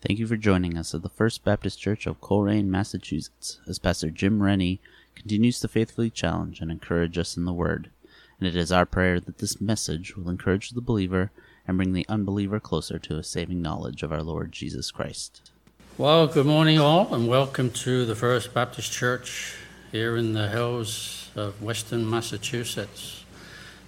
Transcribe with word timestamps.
Thank 0.00 0.20
you 0.20 0.28
for 0.28 0.36
joining 0.36 0.78
us 0.78 0.94
at 0.94 1.02
the 1.02 1.08
First 1.08 1.42
Baptist 1.42 1.80
Church 1.80 2.06
of 2.06 2.20
Colrain, 2.20 2.70
Massachusetts, 2.70 3.58
as 3.66 3.80
Pastor 3.80 4.10
Jim 4.10 4.40
Rennie 4.40 4.80
continues 5.16 5.58
to 5.58 5.66
faithfully 5.66 6.08
challenge 6.08 6.60
and 6.60 6.70
encourage 6.70 7.18
us 7.18 7.36
in 7.36 7.46
the 7.46 7.52
Word. 7.52 7.90
And 8.38 8.46
it 8.46 8.54
is 8.54 8.70
our 8.70 8.86
prayer 8.86 9.18
that 9.18 9.38
this 9.38 9.60
message 9.60 10.16
will 10.16 10.30
encourage 10.30 10.70
the 10.70 10.80
believer 10.80 11.32
and 11.66 11.76
bring 11.76 11.94
the 11.94 12.06
unbeliever 12.08 12.60
closer 12.60 13.00
to 13.00 13.18
a 13.18 13.24
saving 13.24 13.60
knowledge 13.60 14.04
of 14.04 14.12
our 14.12 14.22
Lord 14.22 14.52
Jesus 14.52 14.92
Christ. 14.92 15.50
Well, 15.96 16.28
good 16.28 16.46
morning, 16.46 16.78
all, 16.78 17.12
and 17.12 17.26
welcome 17.26 17.72
to 17.72 18.06
the 18.06 18.14
First 18.14 18.54
Baptist 18.54 18.92
Church 18.92 19.56
here 19.90 20.16
in 20.16 20.32
the 20.32 20.48
hills 20.48 21.32
of 21.34 21.60
Western 21.60 22.08
Massachusetts, 22.08 23.24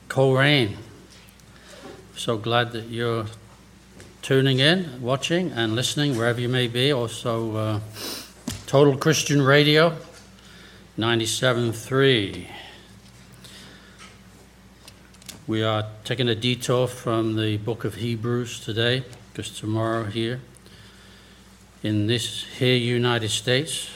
Colrain. 0.08 0.76
So 2.16 2.36
glad 2.36 2.72
that 2.72 2.88
you're 2.88 3.26
tuning 4.22 4.58
in, 4.58 5.00
watching, 5.00 5.50
and 5.52 5.74
listening 5.74 6.16
wherever 6.16 6.40
you 6.40 6.48
may 6.48 6.68
be. 6.68 6.92
Also, 6.92 7.56
uh, 7.56 7.80
Total 8.66 8.96
Christian 8.96 9.42
Radio, 9.42 9.96
97.3. 10.98 12.46
We 15.46 15.62
are 15.62 15.86
taking 16.04 16.28
a 16.28 16.34
detour 16.34 16.86
from 16.86 17.36
the 17.36 17.56
book 17.56 17.84
of 17.84 17.96
Hebrews 17.96 18.60
today, 18.60 19.04
because 19.32 19.58
tomorrow 19.58 20.04
here, 20.04 20.40
in 21.82 22.06
this 22.06 22.44
here 22.44 22.76
United 22.76 23.30
States, 23.30 23.90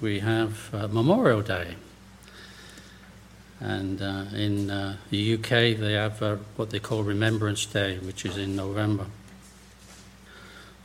we 0.00 0.20
have 0.20 0.72
uh, 0.72 0.88
Memorial 0.88 1.42
Day. 1.42 1.74
And 3.60 4.00
uh, 4.00 4.24
in 4.34 4.70
uh, 4.70 4.96
the 5.10 5.34
UK, 5.34 5.78
they 5.78 5.94
have 5.94 6.22
uh, 6.22 6.36
what 6.56 6.70
they 6.70 6.78
call 6.78 7.02
Remembrance 7.02 7.66
Day, 7.66 7.98
which 7.98 8.24
is 8.24 8.38
in 8.38 8.56
November. 8.56 9.06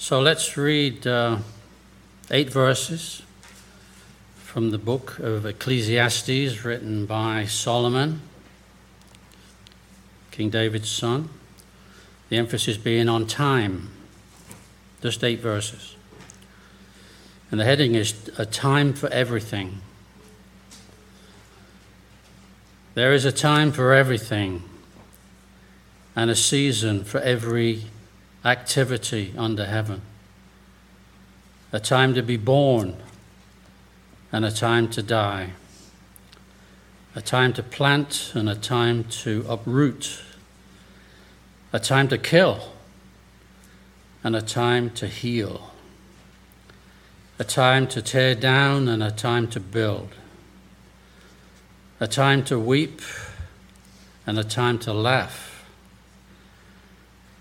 So 0.01 0.21
let's 0.21 0.55
read 0.55 1.05
uh, 1.05 1.39
eight 2.31 2.49
verses 2.49 3.21
from 4.37 4.71
the 4.71 4.77
book 4.77 5.19
of 5.19 5.45
Ecclesiastes, 5.45 6.63
written 6.63 7.05
by 7.05 7.43
Solomon, 7.43 8.21
King 10.31 10.49
David's 10.51 10.89
son. 10.89 11.27
The 12.29 12.37
emphasis 12.37 12.77
being 12.77 13.09
on 13.09 13.27
time. 13.27 13.89
Just 15.01 15.21
eight 15.21 15.41
verses. 15.41 15.97
And 17.51 17.59
the 17.59 17.65
heading 17.65 17.93
is 17.93 18.31
A 18.37 18.45
Time 18.45 18.93
for 18.93 19.09
Everything. 19.09 19.81
There 22.93 23.11
is 23.11 23.25
a 23.25 23.33
time 23.33 23.73
for 23.73 23.93
everything 23.93 24.63
and 26.15 26.31
a 26.31 26.35
season 26.37 27.03
for 27.03 27.19
every 27.19 27.83
activity 28.49 29.33
under 29.37 29.65
heaven. 29.65 30.01
A 31.71 31.79
time 31.79 32.15
to 32.15 32.23
be 32.23 32.35
born 32.35 32.97
and 34.31 34.43
a 34.43 34.51
time 34.51 34.89
to 34.89 35.03
die. 35.03 35.51
A 37.15 37.21
time 37.21 37.53
to 37.53 37.63
plant 37.63 38.31
and 38.33 38.49
a 38.49 38.55
time 38.55 39.03
to 39.23 39.45
uproot. 39.47 40.23
A 41.71 41.79
time 41.79 42.07
to 42.07 42.17
kill 42.17 42.73
and 44.23 44.35
a 44.35 44.41
time 44.41 44.89
to 44.91 45.07
heal. 45.07 45.71
A 47.37 47.43
time 47.43 47.87
to 47.87 48.01
tear 48.01 48.33
down 48.33 48.87
and 48.87 49.03
a 49.03 49.11
time 49.11 49.47
to 49.49 49.59
build. 49.59 50.09
A 51.99 52.07
time 52.07 52.43
to 52.45 52.57
weep 52.57 53.01
and 54.25 54.39
a 54.39 54.43
time 54.43 54.79
to 54.79 54.93
laugh 54.93 55.58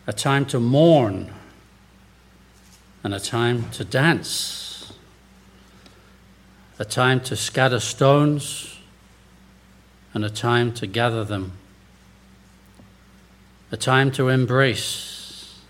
a 0.08 0.12
time 0.12 0.46
to 0.46 0.58
mourn 0.58 1.30
and 3.04 3.12
a 3.12 3.20
time 3.20 3.70
to 3.70 3.84
dance, 3.84 4.94
a 6.78 6.84
time 6.84 7.20
to 7.20 7.36
scatter 7.36 7.78
stones 7.78 8.78
and 10.14 10.24
a 10.24 10.30
time 10.30 10.72
to 10.72 10.86
gather 10.86 11.24
them, 11.24 11.52
a 13.70 13.76
time 13.76 14.10
to 14.10 14.30
embrace 14.30 15.60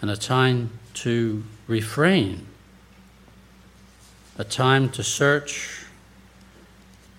and 0.00 0.08
a 0.08 0.16
time 0.16 0.70
to 0.94 1.42
refrain, 1.66 2.46
a 4.38 4.44
time 4.44 4.88
to 4.88 5.02
search 5.02 5.84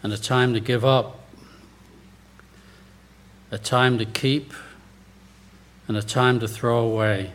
and 0.01 0.13
a 0.13 0.17
time 0.17 0.53
to 0.53 0.61
give 0.61 0.85
up, 0.85 1.19
a 3.51 3.57
time 3.57 3.97
to 3.97 4.05
keep 4.05 4.53
and 5.87 5.97
a 5.97 6.01
time 6.01 6.39
to 6.39 6.47
throw 6.47 6.79
away, 6.79 7.31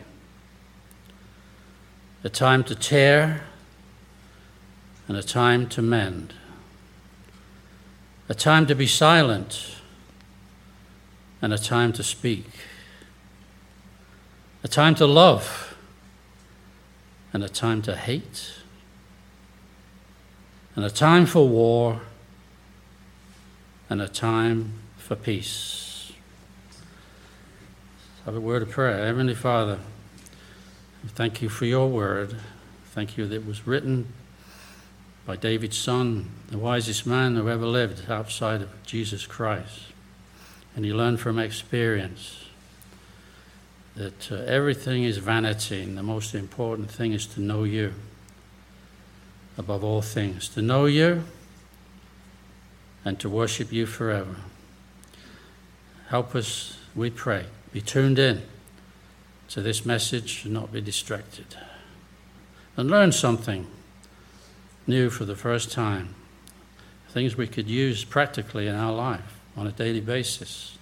a 2.23 2.29
time 2.29 2.63
to 2.63 2.75
tear 2.75 3.43
and 5.07 5.17
a 5.17 5.23
time 5.23 5.67
to 5.67 5.81
mend, 5.81 6.33
a 8.27 8.33
time 8.33 8.65
to 8.67 8.75
be 8.75 8.87
silent 8.87 9.75
and 11.41 11.53
a 11.53 11.57
time 11.57 11.93
to 11.93 12.03
speak, 12.03 12.45
a 14.63 14.67
time 14.67 14.95
to 14.95 15.05
love 15.05 15.75
and 17.31 17.43
a 17.43 17.49
time 17.49 17.81
to 17.81 17.95
hate, 17.95 18.53
and 20.75 20.83
a 20.83 20.89
time 20.89 21.25
for 21.25 21.47
war 21.47 22.01
and 23.89 24.01
a 24.01 24.07
time 24.07 24.73
for 24.97 25.15
peace. 25.15 25.88
Have 28.29 28.35
a 28.35 28.41
word 28.41 28.61
of 28.61 28.69
prayer. 28.69 29.07
Heavenly 29.07 29.33
Father, 29.33 29.79
thank 31.15 31.41
you 31.41 31.49
for 31.49 31.65
your 31.65 31.89
word. 31.89 32.35
Thank 32.91 33.17
you 33.17 33.25
that 33.25 33.33
it 33.33 33.43
was 33.47 33.65
written 33.65 34.13
by 35.25 35.35
David's 35.35 35.79
son, 35.79 36.29
the 36.51 36.59
wisest 36.59 37.07
man 37.07 37.35
who 37.35 37.49
ever 37.49 37.65
lived 37.65 38.07
outside 38.07 38.61
of 38.61 38.69
Jesus 38.85 39.25
Christ. 39.25 39.81
And 40.75 40.85
he 40.85 40.93
learned 40.93 41.19
from 41.19 41.39
experience 41.39 42.45
that 43.95 44.31
uh, 44.31 44.35
everything 44.45 45.05
is 45.05 45.17
vanity, 45.17 45.81
and 45.81 45.97
the 45.97 46.03
most 46.03 46.35
important 46.35 46.91
thing 46.91 47.13
is 47.13 47.25
to 47.25 47.41
know 47.41 47.63
you 47.63 47.95
above 49.57 49.83
all 49.83 50.03
things, 50.03 50.49
to 50.49 50.61
know 50.61 50.85
you 50.85 51.23
and 53.03 53.19
to 53.21 53.27
worship 53.27 53.71
you 53.71 53.87
forever. 53.87 54.35
Help 56.09 56.35
us, 56.35 56.77
we 56.93 57.09
pray 57.09 57.45
be 57.71 57.81
tuned 57.81 58.19
in 58.19 58.41
to 59.49 59.61
this 59.61 59.85
message 59.85 60.45
and 60.45 60.53
not 60.53 60.71
be 60.71 60.81
distracted. 60.81 61.45
And 62.77 62.89
learn 62.89 63.11
something 63.11 63.67
new 64.87 65.09
for 65.09 65.25
the 65.25 65.35
first 65.35 65.71
time. 65.71 66.15
Things 67.09 67.35
we 67.35 67.47
could 67.47 67.67
use 67.67 68.03
practically 68.05 68.67
in 68.67 68.75
our 68.75 68.93
life 68.93 69.39
on 69.57 69.67
a 69.67 69.71
daily 69.71 70.01
basis. 70.01 70.77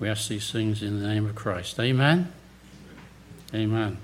We 0.00 0.08
ask 0.08 0.28
these 0.28 0.50
things 0.50 0.82
in 0.82 1.00
the 1.00 1.06
name 1.06 1.26
of 1.26 1.34
Christ. 1.34 1.78
Amen. 1.78 2.32
Amen. 3.54 3.98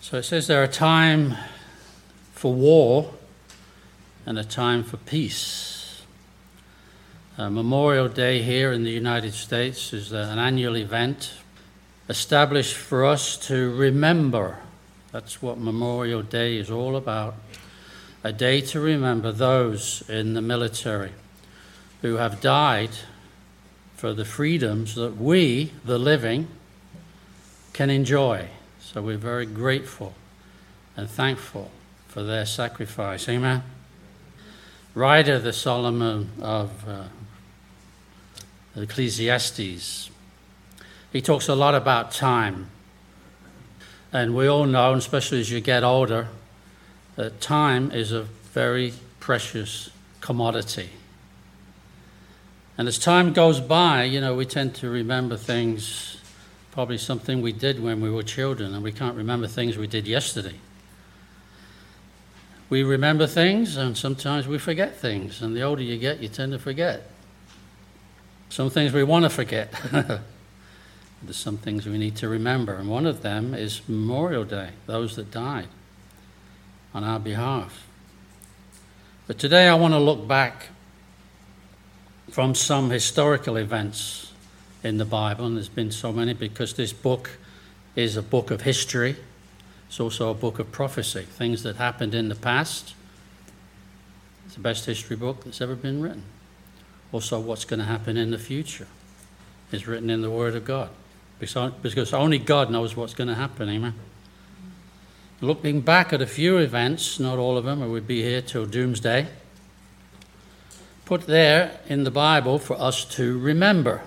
So 0.00 0.18
it 0.18 0.24
says 0.24 0.48
there 0.48 0.62
are 0.62 0.66
time 0.66 1.36
for 2.32 2.52
war 2.52 3.14
and 4.26 4.38
a 4.38 4.44
time 4.44 4.82
for 4.84 4.98
peace. 4.98 5.73
Uh, 7.36 7.50
Memorial 7.50 8.06
Day 8.06 8.42
here 8.42 8.70
in 8.70 8.84
the 8.84 8.92
United 8.92 9.34
States 9.34 9.92
is 9.92 10.12
uh, 10.12 10.28
an 10.30 10.38
annual 10.38 10.76
event 10.76 11.32
established 12.08 12.76
for 12.76 13.04
us 13.04 13.36
to 13.48 13.74
remember. 13.74 14.58
That's 15.10 15.42
what 15.42 15.58
Memorial 15.58 16.22
Day 16.22 16.58
is 16.58 16.70
all 16.70 16.94
about. 16.94 17.34
A 18.22 18.32
day 18.32 18.60
to 18.60 18.78
remember 18.78 19.32
those 19.32 20.08
in 20.08 20.34
the 20.34 20.40
military 20.40 21.10
who 22.02 22.18
have 22.18 22.40
died 22.40 22.90
for 23.96 24.12
the 24.12 24.24
freedoms 24.24 24.94
that 24.94 25.16
we, 25.16 25.72
the 25.84 25.98
living, 25.98 26.46
can 27.72 27.90
enjoy. 27.90 28.46
So 28.78 29.02
we're 29.02 29.16
very 29.16 29.46
grateful 29.46 30.14
and 30.96 31.10
thankful 31.10 31.72
for 32.06 32.22
their 32.22 32.46
sacrifice. 32.46 33.28
Amen. 33.28 33.64
Writer, 34.94 35.40
the 35.40 35.52
Solomon 35.52 36.30
of 36.40 36.88
uh, 36.88 37.04
Ecclesiastes. 38.76 40.10
He 41.12 41.20
talks 41.20 41.48
a 41.48 41.54
lot 41.56 41.74
about 41.74 42.12
time. 42.12 42.70
And 44.12 44.36
we 44.36 44.46
all 44.46 44.66
know, 44.66 44.94
especially 44.94 45.40
as 45.40 45.50
you 45.50 45.60
get 45.60 45.82
older, 45.82 46.28
that 47.16 47.40
time 47.40 47.90
is 47.90 48.12
a 48.12 48.22
very 48.22 48.94
precious 49.18 49.90
commodity. 50.20 50.90
And 52.78 52.86
as 52.86 52.96
time 52.96 53.32
goes 53.32 53.60
by, 53.60 54.04
you 54.04 54.20
know, 54.20 54.34
we 54.34 54.46
tend 54.46 54.76
to 54.76 54.88
remember 54.88 55.36
things, 55.36 56.18
probably 56.70 56.98
something 56.98 57.42
we 57.42 57.52
did 57.52 57.82
when 57.82 58.00
we 58.00 58.10
were 58.10 58.22
children, 58.22 58.74
and 58.74 58.82
we 58.84 58.92
can't 58.92 59.16
remember 59.16 59.48
things 59.48 59.76
we 59.76 59.88
did 59.88 60.06
yesterday. 60.06 60.54
We 62.70 62.82
remember 62.82 63.26
things, 63.26 63.76
and 63.76 63.96
sometimes 63.96 64.48
we 64.48 64.58
forget 64.58 64.96
things. 64.96 65.42
And 65.42 65.54
the 65.56 65.62
older 65.62 65.82
you 65.82 65.98
get, 65.98 66.20
you 66.20 66.28
tend 66.28 66.52
to 66.52 66.58
forget. 66.58 67.10
Some 68.48 68.70
things 68.70 68.92
we 68.92 69.02
want 69.02 69.24
to 69.24 69.30
forget. 69.30 69.72
There's 71.22 71.36
some 71.36 71.56
things 71.56 71.86
we 71.86 71.98
need 71.98 72.16
to 72.16 72.28
remember, 72.28 72.74
and 72.74 72.88
one 72.88 73.06
of 73.06 73.22
them 73.22 73.54
is 73.54 73.80
Memorial 73.88 74.44
Day, 74.44 74.70
those 74.86 75.16
that 75.16 75.30
died 75.30 75.68
on 76.92 77.02
our 77.02 77.18
behalf. 77.18 77.86
But 79.26 79.38
today 79.38 79.68
I 79.68 79.74
want 79.74 79.94
to 79.94 79.98
look 79.98 80.28
back 80.28 80.68
from 82.30 82.54
some 82.54 82.90
historical 82.90 83.56
events 83.56 84.32
in 84.82 84.98
the 84.98 85.04
Bible, 85.04 85.46
and 85.46 85.56
there's 85.56 85.68
been 85.68 85.90
so 85.90 86.12
many 86.12 86.34
because 86.34 86.74
this 86.74 86.92
book 86.92 87.30
is 87.96 88.16
a 88.16 88.22
book 88.22 88.50
of 88.50 88.62
history. 88.62 89.16
It's 89.94 90.00
also 90.00 90.28
a 90.28 90.34
book 90.34 90.58
of 90.58 90.72
prophecy, 90.72 91.22
things 91.22 91.62
that 91.62 91.76
happened 91.76 92.16
in 92.16 92.28
the 92.28 92.34
past. 92.34 92.94
It's 94.44 94.56
the 94.56 94.60
best 94.60 94.86
history 94.86 95.14
book 95.14 95.44
that's 95.44 95.60
ever 95.60 95.76
been 95.76 96.02
written. 96.02 96.24
Also, 97.12 97.38
what's 97.38 97.64
going 97.64 97.78
to 97.78 97.86
happen 97.86 98.16
in 98.16 98.32
the 98.32 98.38
future 98.38 98.88
is 99.70 99.86
written 99.86 100.10
in 100.10 100.20
the 100.20 100.32
Word 100.32 100.56
of 100.56 100.64
God. 100.64 100.90
Because 101.38 102.12
only 102.12 102.40
God 102.40 102.72
knows 102.72 102.96
what's 102.96 103.14
going 103.14 103.28
to 103.28 103.36
happen, 103.36 103.68
amen. 103.68 103.94
Looking 105.40 105.80
back 105.80 106.12
at 106.12 106.20
a 106.20 106.26
few 106.26 106.56
events, 106.56 107.20
not 107.20 107.38
all 107.38 107.56
of 107.56 107.64
them, 107.64 107.80
or 107.80 107.88
we'd 107.88 108.08
be 108.08 108.20
here 108.20 108.42
till 108.42 108.66
doomsday, 108.66 109.28
put 111.04 111.28
there 111.28 111.78
in 111.86 112.02
the 112.02 112.10
Bible 112.10 112.58
for 112.58 112.76
us 112.80 113.04
to 113.14 113.38
remember. 113.38 114.02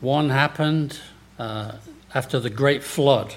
One 0.00 0.30
happened 0.30 0.98
uh, 1.38 1.72
after 2.14 2.40
the 2.40 2.48
great 2.48 2.82
flood. 2.82 3.34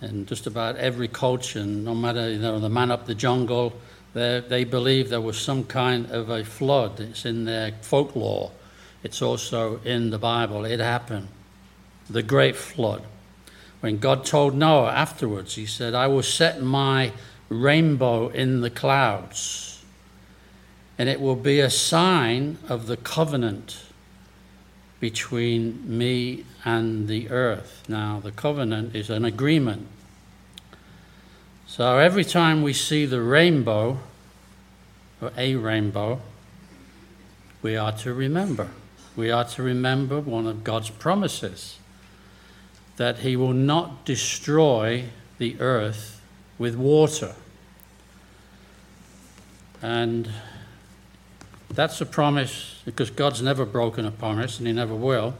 And 0.00 0.26
just 0.26 0.46
about 0.46 0.76
every 0.76 1.08
culture, 1.08 1.64
no 1.64 1.94
matter 1.94 2.30
you 2.30 2.38
know, 2.38 2.58
the 2.60 2.68
man 2.68 2.90
up 2.90 3.06
the 3.06 3.14
jungle, 3.14 3.72
they 4.12 4.64
believe 4.64 5.08
there 5.08 5.20
was 5.20 5.38
some 5.38 5.64
kind 5.64 6.10
of 6.10 6.30
a 6.30 6.44
flood. 6.44 7.00
It's 7.00 7.24
in 7.24 7.44
their 7.44 7.72
folklore. 7.82 8.52
It's 9.02 9.22
also 9.22 9.80
in 9.84 10.10
the 10.10 10.18
Bible. 10.18 10.64
It 10.64 10.80
happened. 10.80 11.28
The 12.08 12.22
great 12.22 12.56
flood. 12.56 13.02
When 13.80 13.98
God 13.98 14.24
told 14.24 14.54
Noah 14.54 14.90
afterwards, 14.90 15.54
He 15.54 15.66
said, 15.66 15.94
I 15.94 16.06
will 16.06 16.22
set 16.22 16.62
my 16.62 17.12
rainbow 17.48 18.28
in 18.28 18.60
the 18.60 18.70
clouds, 18.70 19.84
and 20.98 21.08
it 21.08 21.20
will 21.20 21.36
be 21.36 21.60
a 21.60 21.70
sign 21.70 22.58
of 22.68 22.86
the 22.86 22.96
covenant 22.96 23.78
between 25.06 25.80
me 25.86 26.44
and 26.64 27.06
the 27.06 27.30
earth. 27.30 27.84
Now, 27.86 28.18
the 28.18 28.32
covenant 28.32 28.96
is 28.96 29.08
an 29.08 29.24
agreement. 29.24 29.86
So 31.68 31.98
every 31.98 32.24
time 32.24 32.60
we 32.60 32.72
see 32.72 33.06
the 33.06 33.22
rainbow, 33.22 34.00
or 35.22 35.30
a 35.36 35.54
rainbow, 35.54 36.18
we 37.62 37.76
are 37.76 37.92
to 37.98 38.12
remember. 38.12 38.68
We 39.14 39.30
are 39.30 39.44
to 39.44 39.62
remember 39.62 40.18
one 40.18 40.48
of 40.48 40.64
God's 40.64 40.90
promises 40.90 41.78
that 42.96 43.18
He 43.18 43.36
will 43.36 43.52
not 43.52 44.04
destroy 44.04 45.04
the 45.38 45.54
earth 45.60 46.20
with 46.58 46.74
water. 46.74 47.36
And 49.80 50.28
that's 51.70 52.00
a 52.00 52.06
promise 52.06 52.80
because 52.84 53.10
God's 53.10 53.42
never 53.42 53.64
broken 53.64 54.06
a 54.06 54.10
promise 54.10 54.58
and 54.58 54.66
He 54.66 54.72
never 54.72 54.94
will. 54.94 55.34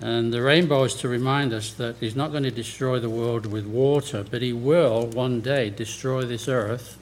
And 0.00 0.32
the 0.32 0.42
rainbow 0.42 0.84
is 0.84 0.94
to 0.96 1.08
remind 1.08 1.52
us 1.52 1.72
that 1.74 1.96
He's 1.98 2.14
not 2.14 2.30
going 2.30 2.44
to 2.44 2.50
destroy 2.50 3.00
the 3.00 3.10
world 3.10 3.46
with 3.46 3.66
water, 3.66 4.24
but 4.28 4.42
He 4.42 4.52
will 4.52 5.06
one 5.06 5.40
day 5.40 5.70
destroy 5.70 6.22
this 6.22 6.46
earth, 6.46 6.98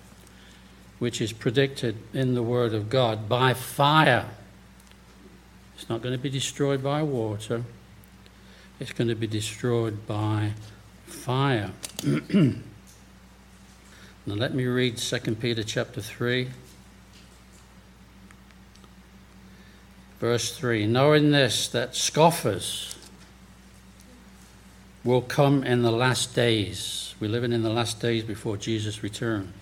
which 0.99 1.21
is 1.21 1.33
predicted 1.33 1.97
in 2.15 2.35
the 2.35 2.43
Word 2.43 2.73
of 2.73 2.89
God, 2.89 3.29
by 3.29 3.53
fire. 3.53 4.27
It's 5.75 5.91
not 5.91 6.01
going 6.01 6.15
to 6.15 6.19
be 6.19 6.31
destroyed 6.31 6.83
by 6.83 7.03
water, 7.03 7.65
it's 8.81 8.93
going 8.93 9.09
to 9.09 9.15
be 9.15 9.27
destroyed 9.27 10.07
by 10.07 10.53
fire. 11.05 11.73
now 12.05 12.55
let 14.27 14.55
me 14.55 14.65
read 14.65 14.97
2 14.97 15.19
Peter 15.35 15.63
chapter 15.63 16.01
3. 16.01 16.49
Verse 20.21 20.57
3 20.57 20.87
Knowing 20.87 21.31
this, 21.31 21.69
that 21.69 21.95
scoffers 21.95 22.97
will 25.05 25.23
come 25.23 25.63
in 25.63 25.83
the 25.83 25.93
last 25.93 26.35
days. 26.35 27.15
We're 27.21 27.31
living 27.31 27.53
in 27.53 27.63
the 27.63 27.71
last 27.71 28.01
days 28.01 28.25
before 28.25 28.57
Jesus' 28.57 29.03
return. 29.03 29.53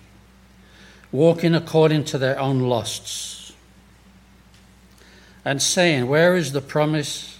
Walking 1.11 1.55
according 1.55 2.05
to 2.05 2.17
their 2.17 2.37
own 2.39 2.59
lusts. 2.61 3.53
And 5.45 5.61
saying, 5.61 6.07
Where 6.07 6.35
is 6.35 6.51
the 6.51 6.61
promise 6.61 7.39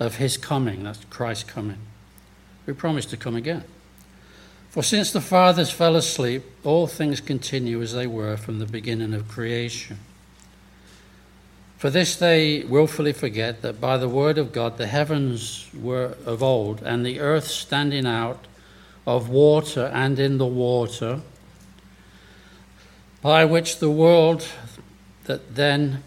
of 0.00 0.16
his 0.16 0.36
coming? 0.36 0.84
That's 0.84 1.04
Christ 1.10 1.46
coming. 1.46 1.78
We 2.66 2.72
promised 2.72 3.10
to 3.10 3.16
come 3.16 3.36
again. 3.36 3.64
For 4.70 4.82
since 4.82 5.12
the 5.12 5.20
fathers 5.20 5.70
fell 5.70 5.96
asleep, 5.96 6.44
all 6.64 6.86
things 6.86 7.20
continue 7.20 7.82
as 7.82 7.92
they 7.92 8.06
were 8.06 8.38
from 8.38 8.58
the 8.58 8.64
beginning 8.64 9.12
of 9.12 9.28
creation. 9.28 9.98
For 11.82 11.90
this 11.90 12.14
they 12.14 12.62
wilfully 12.62 13.12
forget 13.12 13.62
that 13.62 13.80
by 13.80 13.96
the 13.96 14.08
word 14.08 14.38
of 14.38 14.52
God 14.52 14.78
the 14.78 14.86
heavens 14.86 15.68
were 15.74 16.16
of 16.24 16.40
old, 16.40 16.80
and 16.80 17.04
the 17.04 17.18
earth 17.18 17.48
standing 17.48 18.06
out 18.06 18.46
of 19.04 19.28
water 19.28 19.90
and 19.92 20.16
in 20.16 20.38
the 20.38 20.46
water, 20.46 21.22
by 23.20 23.44
which 23.44 23.80
the 23.80 23.90
world 23.90 24.46
that 25.24 25.56
then 25.56 26.04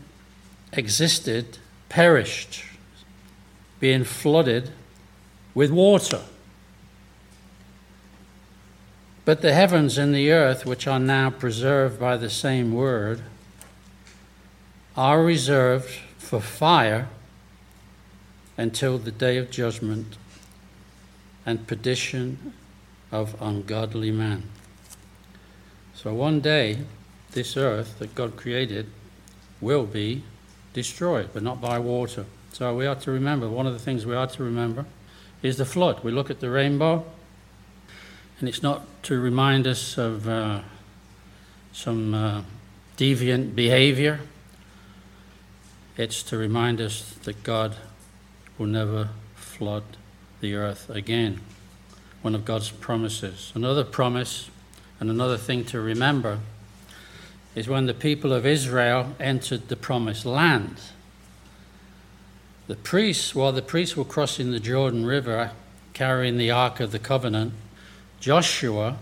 existed 0.71 1.57
perished, 1.89 2.63
being 3.81 4.05
flooded 4.05 4.71
with 5.53 5.71
water. 5.71 6.21
But 9.25 9.41
the 9.41 9.53
heavens 9.53 9.97
and 9.97 10.15
the 10.15 10.31
earth, 10.31 10.65
which 10.65 10.87
are 10.87 11.01
now 11.01 11.31
preserved 11.31 11.99
by 11.99 12.15
the 12.15 12.29
same 12.29 12.71
word, 12.71 13.23
are 14.97 15.23
reserved 15.23 15.89
for 16.17 16.39
fire 16.39 17.09
until 18.57 18.97
the 18.97 19.11
day 19.11 19.37
of 19.37 19.51
judgment 19.51 20.17
and 21.45 21.67
perdition 21.67 22.53
of 23.11 23.35
ungodly 23.41 24.11
man. 24.11 24.43
So 25.93 26.13
one 26.13 26.39
day, 26.39 26.79
this 27.31 27.57
earth 27.57 27.99
that 27.99 28.15
God 28.15 28.37
created 28.37 28.87
will 29.59 29.85
be 29.85 30.23
destroyed, 30.73 31.29
but 31.33 31.43
not 31.43 31.59
by 31.59 31.79
water. 31.79 32.25
So 32.53 32.73
we 32.73 32.85
are 32.85 32.95
to 32.95 33.11
remember, 33.11 33.49
one 33.49 33.67
of 33.67 33.73
the 33.73 33.79
things 33.79 34.05
we 34.05 34.15
are 34.15 34.27
to 34.27 34.43
remember 34.43 34.85
is 35.41 35.57
the 35.57 35.65
flood. 35.65 36.03
We 36.03 36.11
look 36.11 36.29
at 36.29 36.39
the 36.39 36.49
rainbow, 36.49 37.05
and 38.39 38.47
it's 38.47 38.63
not 38.63 38.85
to 39.03 39.19
remind 39.19 39.67
us 39.67 39.97
of 39.97 40.27
uh, 40.27 40.61
some 41.73 42.13
uh, 42.13 42.41
deviant 42.97 43.55
behavior 43.55 44.21
it's 45.97 46.23
to 46.23 46.37
remind 46.37 46.81
us 46.81 47.13
that 47.23 47.43
God 47.43 47.75
will 48.57 48.67
never 48.67 49.09
flood 49.35 49.83
the 50.41 50.55
earth 50.55 50.89
again. 50.89 51.41
One 52.21 52.35
of 52.35 52.45
God's 52.45 52.71
promises. 52.71 53.51
Another 53.55 53.83
promise 53.83 54.49
and 54.99 55.09
another 55.09 55.37
thing 55.37 55.63
to 55.65 55.79
remember 55.79 56.39
is 57.55 57.67
when 57.67 57.85
the 57.85 57.93
people 57.93 58.33
of 58.33 58.45
Israel 58.45 59.15
entered 59.19 59.69
the 59.69 59.75
promised 59.75 60.25
land. 60.25 60.77
The 62.67 62.75
priests, 62.75 63.33
while 63.33 63.51
the 63.51 63.61
priests 63.61 63.95
were 63.95 64.03
crossing 64.03 64.51
the 64.51 64.59
Jordan 64.59 65.05
River 65.05 65.51
carrying 65.93 66.37
the 66.37 66.51
Ark 66.51 66.79
of 66.79 66.91
the 66.91 66.99
Covenant, 66.99 67.53
Joshua 68.19 68.97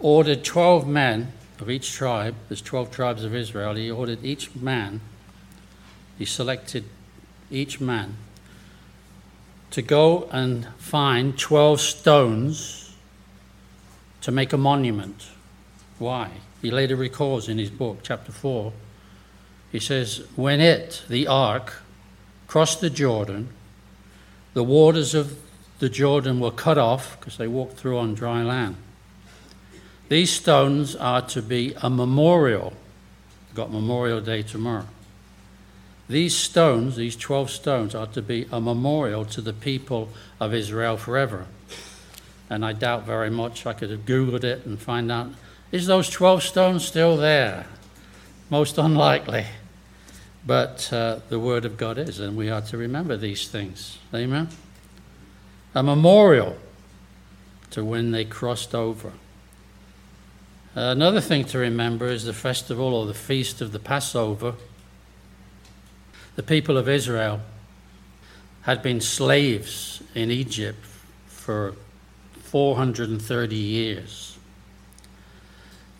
ordered 0.00 0.44
12 0.44 0.88
men 0.88 1.32
of 1.60 1.70
each 1.70 1.92
tribe, 1.92 2.34
there's 2.48 2.62
12 2.62 2.90
tribes 2.90 3.24
of 3.24 3.34
Israel, 3.34 3.74
he 3.74 3.90
ordered 3.90 4.24
each 4.24 4.54
man, 4.54 5.00
he 6.18 6.24
selected 6.24 6.84
each 7.50 7.80
man 7.80 8.16
to 9.70 9.82
go 9.82 10.28
and 10.32 10.66
find 10.78 11.38
12 11.38 11.80
stones 11.80 12.94
to 14.22 14.30
make 14.30 14.52
a 14.52 14.58
monument. 14.58 15.28
Why? 15.98 16.30
He 16.62 16.70
later 16.70 16.96
records 16.96 17.48
in 17.48 17.58
his 17.58 17.70
book, 17.70 17.98
chapter 18.02 18.32
4, 18.32 18.72
he 19.70 19.78
says, 19.78 20.22
When 20.34 20.60
it, 20.60 21.02
the 21.08 21.26
ark, 21.26 21.82
crossed 22.46 22.80
the 22.80 22.90
Jordan, 22.90 23.50
the 24.54 24.64
waters 24.64 25.14
of 25.14 25.38
the 25.78 25.88
Jordan 25.88 26.40
were 26.40 26.50
cut 26.50 26.78
off 26.78 27.18
because 27.18 27.36
they 27.36 27.46
walked 27.46 27.76
through 27.78 27.98
on 27.98 28.14
dry 28.14 28.42
land. 28.42 28.76
These 30.08 30.32
stones 30.32 30.96
are 30.96 31.22
to 31.22 31.42
be 31.42 31.74
a 31.82 31.90
memorial. 31.90 32.72
We've 33.48 33.56
got 33.56 33.70
Memorial 33.70 34.20
Day 34.20 34.42
tomorrow. 34.42 34.86
These 36.08 36.34
stones, 36.34 36.96
these 36.96 37.16
12 37.16 37.50
stones, 37.50 37.94
are 37.94 38.06
to 38.06 38.22
be 38.22 38.46
a 38.50 38.60
memorial 38.60 39.26
to 39.26 39.42
the 39.42 39.52
people 39.52 40.08
of 40.40 40.54
Israel 40.54 40.96
forever. 40.96 41.46
And 42.48 42.64
I 42.64 42.72
doubt 42.72 43.04
very 43.04 43.28
much 43.28 43.66
I 43.66 43.74
could 43.74 43.90
have 43.90 44.06
Googled 44.06 44.44
it 44.44 44.64
and 44.64 44.80
find 44.80 45.12
out 45.12 45.28
is 45.70 45.86
those 45.86 46.08
12 46.08 46.42
stones 46.42 46.86
still 46.86 47.18
there? 47.18 47.66
Most 48.48 48.78
unlikely. 48.78 49.44
But 50.46 50.90
uh, 50.90 51.18
the 51.28 51.38
Word 51.38 51.66
of 51.66 51.76
God 51.76 51.98
is, 51.98 52.20
and 52.20 52.38
we 52.38 52.48
are 52.48 52.62
to 52.62 52.78
remember 52.78 53.18
these 53.18 53.48
things. 53.48 53.98
Amen? 54.14 54.48
A 55.74 55.82
memorial 55.82 56.56
to 57.72 57.84
when 57.84 58.12
they 58.12 58.24
crossed 58.24 58.74
over. 58.74 59.12
Another 60.74 61.20
thing 61.20 61.44
to 61.46 61.58
remember 61.58 62.06
is 62.06 62.24
the 62.24 62.32
festival 62.32 62.94
or 62.94 63.06
the 63.06 63.14
feast 63.14 63.60
of 63.60 63.72
the 63.72 63.78
Passover. 63.78 64.54
The 66.36 66.42
people 66.42 66.76
of 66.76 66.88
Israel 66.88 67.40
had 68.62 68.82
been 68.82 69.00
slaves 69.00 70.02
in 70.14 70.30
Egypt 70.30 70.84
for 71.26 71.74
430 72.34 73.56
years. 73.56 74.38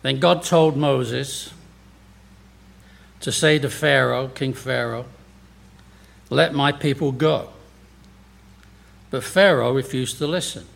Then 0.02 0.20
God 0.20 0.42
told 0.42 0.76
Moses 0.76 1.52
to 3.20 3.32
say 3.32 3.58
to 3.58 3.68
Pharaoh, 3.68 4.28
King 4.28 4.52
Pharaoh, 4.52 5.06
let 6.30 6.54
my 6.54 6.72
people 6.72 7.10
go. 7.10 7.50
But 9.10 9.25
Pharaoh 9.25 9.72
refused 9.72 10.18
to 10.18 10.26
listen. 10.26 10.66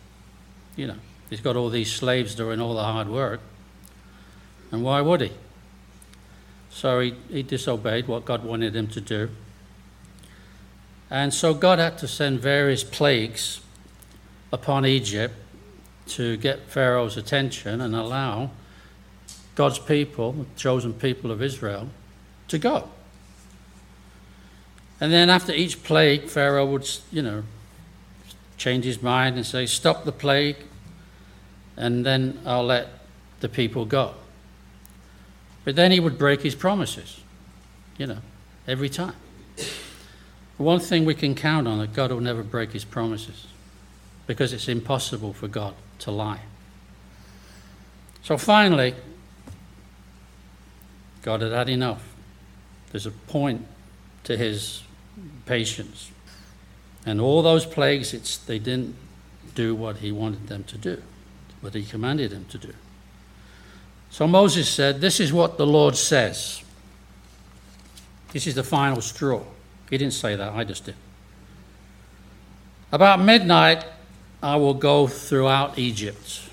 You 0.75 0.87
know, 0.87 0.95
he's 1.29 1.41
got 1.41 1.55
all 1.55 1.69
these 1.69 1.91
slaves 1.91 2.35
doing 2.35 2.59
all 2.59 2.73
the 2.73 2.83
hard 2.83 3.07
work. 3.07 3.39
And 4.73 4.83
why 4.83 5.01
would 5.01 5.21
he? 5.21 5.31
So 6.71 6.99
he, 6.99 7.13
he 7.29 7.43
disobeyed 7.43 8.07
what 8.07 8.25
God 8.25 8.43
wanted 8.43 8.75
him 8.75 8.87
to 8.87 8.99
do. 8.99 9.29
And 11.11 11.31
so 11.31 11.53
God 11.53 11.77
had 11.77 11.99
to 11.99 12.07
send 12.07 12.39
various 12.39 12.83
plagues 12.83 13.61
upon 14.51 14.83
Egypt 14.83 15.35
to 16.07 16.37
get 16.37 16.61
Pharaoh's 16.71 17.17
attention 17.17 17.81
and 17.81 17.95
allow 17.95 18.49
God's 19.53 19.77
people, 19.77 20.31
the 20.31 20.45
chosen 20.57 20.93
people 20.93 21.29
of 21.29 21.43
Israel, 21.43 21.89
to 22.47 22.57
go. 22.57 22.89
And 24.99 25.13
then 25.13 25.29
after 25.29 25.51
each 25.51 25.83
plague, 25.83 26.23
Pharaoh 26.23 26.65
would, 26.65 26.89
you 27.11 27.21
know, 27.21 27.43
change 28.57 28.85
his 28.85 29.03
mind 29.03 29.35
and 29.35 29.45
say, 29.45 29.67
Stop 29.67 30.03
the 30.03 30.11
plague, 30.11 30.57
and 31.77 32.03
then 32.03 32.39
I'll 32.43 32.65
let 32.65 32.87
the 33.39 33.49
people 33.49 33.85
go. 33.85 34.15
But 35.63 35.75
then 35.75 35.91
he 35.91 35.99
would 35.99 36.17
break 36.17 36.41
his 36.41 36.55
promises, 36.55 37.21
you 37.97 38.07
know, 38.07 38.19
every 38.67 38.89
time. 38.89 39.15
One 40.57 40.79
thing 40.79 41.05
we 41.05 41.15
can 41.15 41.35
count 41.35 41.67
on 41.67 41.79
that 41.79 41.93
God 41.93 42.11
will 42.11 42.21
never 42.21 42.43
break 42.43 42.71
his 42.71 42.85
promises 42.85 43.47
because 44.27 44.53
it's 44.53 44.67
impossible 44.67 45.33
for 45.33 45.47
God 45.47 45.73
to 45.99 46.11
lie. 46.11 46.41
So 48.23 48.37
finally, 48.37 48.95
God 51.21 51.41
had 51.41 51.51
had 51.51 51.69
enough. 51.69 52.03
There's 52.91 53.05
a 53.05 53.11
point 53.11 53.65
to 54.25 54.37
his 54.37 54.83
patience. 55.45 56.11
And 57.05 57.19
all 57.19 57.41
those 57.41 57.65
plagues, 57.65 58.13
it's, 58.13 58.37
they 58.37 58.59
didn't 58.59 58.95
do 59.55 59.75
what 59.75 59.97
he 59.97 60.11
wanted 60.11 60.47
them 60.47 60.63
to 60.65 60.77
do, 60.77 61.01
what 61.61 61.73
he 61.73 61.83
commanded 61.83 62.31
them 62.31 62.45
to 62.49 62.57
do. 62.57 62.73
So 64.13 64.27
Moses 64.27 64.69
said, 64.69 65.01
This 65.01 65.19
is 65.19 65.33
what 65.33 65.57
the 65.57 65.65
Lord 65.65 65.95
says. 65.95 66.61
This 68.31 68.45
is 68.45 68.53
the 68.53 68.63
final 68.63 69.01
straw. 69.01 69.41
He 69.89 69.97
didn't 69.97 70.13
say 70.13 70.35
that, 70.35 70.53
I 70.53 70.63
just 70.63 70.85
did. 70.85 70.93
About 72.91 73.19
midnight, 73.19 73.83
I 74.43 74.57
will 74.57 74.75
go 74.75 75.07
throughout 75.07 75.79
Egypt. 75.79 76.43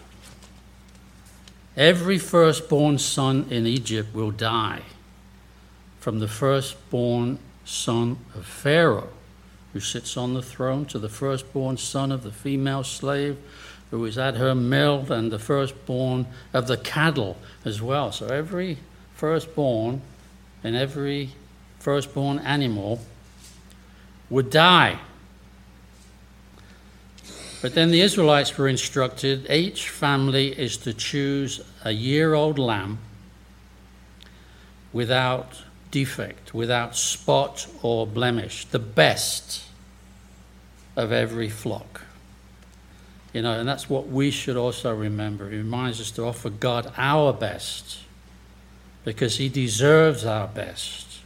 Every 1.77 2.17
firstborn 2.17 2.97
son 2.97 3.47
in 3.51 3.67
Egypt 3.67 4.15
will 4.15 4.31
die, 4.31 4.81
from 5.99 6.19
the 6.19 6.29
firstborn 6.29 7.39
son 7.67 8.17
of 8.35 8.47
Pharaoh, 8.47 9.11
who 9.75 9.81
sits 9.81 10.17
on 10.17 10.33
the 10.33 10.43
throne, 10.43 10.87
to 10.87 10.99
the 10.99 11.11
firstborn 11.11 11.77
son 11.77 12.11
of 12.11 12.23
the 12.23 12.33
female 12.33 12.85
slave 12.85 13.37
who 13.91 14.05
is 14.05 14.17
at 14.17 14.37
her 14.37 14.55
mill, 14.55 15.13
and 15.13 15.33
the 15.33 15.39
firstborn 15.39 16.27
of 16.53 16.67
the 16.67 16.77
cattle 16.77 17.37
as 17.65 17.83
well. 17.83 18.13
So 18.13 18.27
every 18.27 18.79
firstborn 19.15 20.01
and 20.63 20.77
every 20.77 21.31
firstborn 21.79 22.39
animal 22.41 23.01
would 24.29 24.51
die. 24.51 24.99
But 27.63 27.75
then 27.75 27.91
the 27.91 28.01
Israelites 28.01 28.57
were 28.57 28.69
instructed 28.69 29.51
each 29.51 29.91
family 29.91 30.59
is 30.59 30.79
to 30.79 30.95
choose 30.95 31.61
a 31.85 31.91
year 31.91 32.33
old 32.33 32.59
lamb 32.59 32.99
without 34.93 35.63
defect, 35.91 36.55
without 36.55 36.97
spot 36.97 37.67
or 37.83 38.07
blemish, 38.07 38.65
the 38.67 38.79
best 38.79 39.65
of 40.97 41.13
every 41.13 41.49
flock. 41.49 42.03
You 43.33 43.43
know, 43.43 43.59
and 43.59 43.69
that's 43.69 43.89
what 43.89 44.09
we 44.09 44.31
should 44.31 44.57
also 44.57 44.95
remember. 44.95 45.47
It 45.53 45.57
reminds 45.57 46.01
us 46.01 46.11
to 46.13 46.25
offer 46.25 46.51
God 46.51 46.93
our 46.97 47.33
best 47.33 48.01
because 49.05 49.37
He 49.37 49.49
deserves 49.49 50.25
our 50.25 50.49
best, 50.49 51.21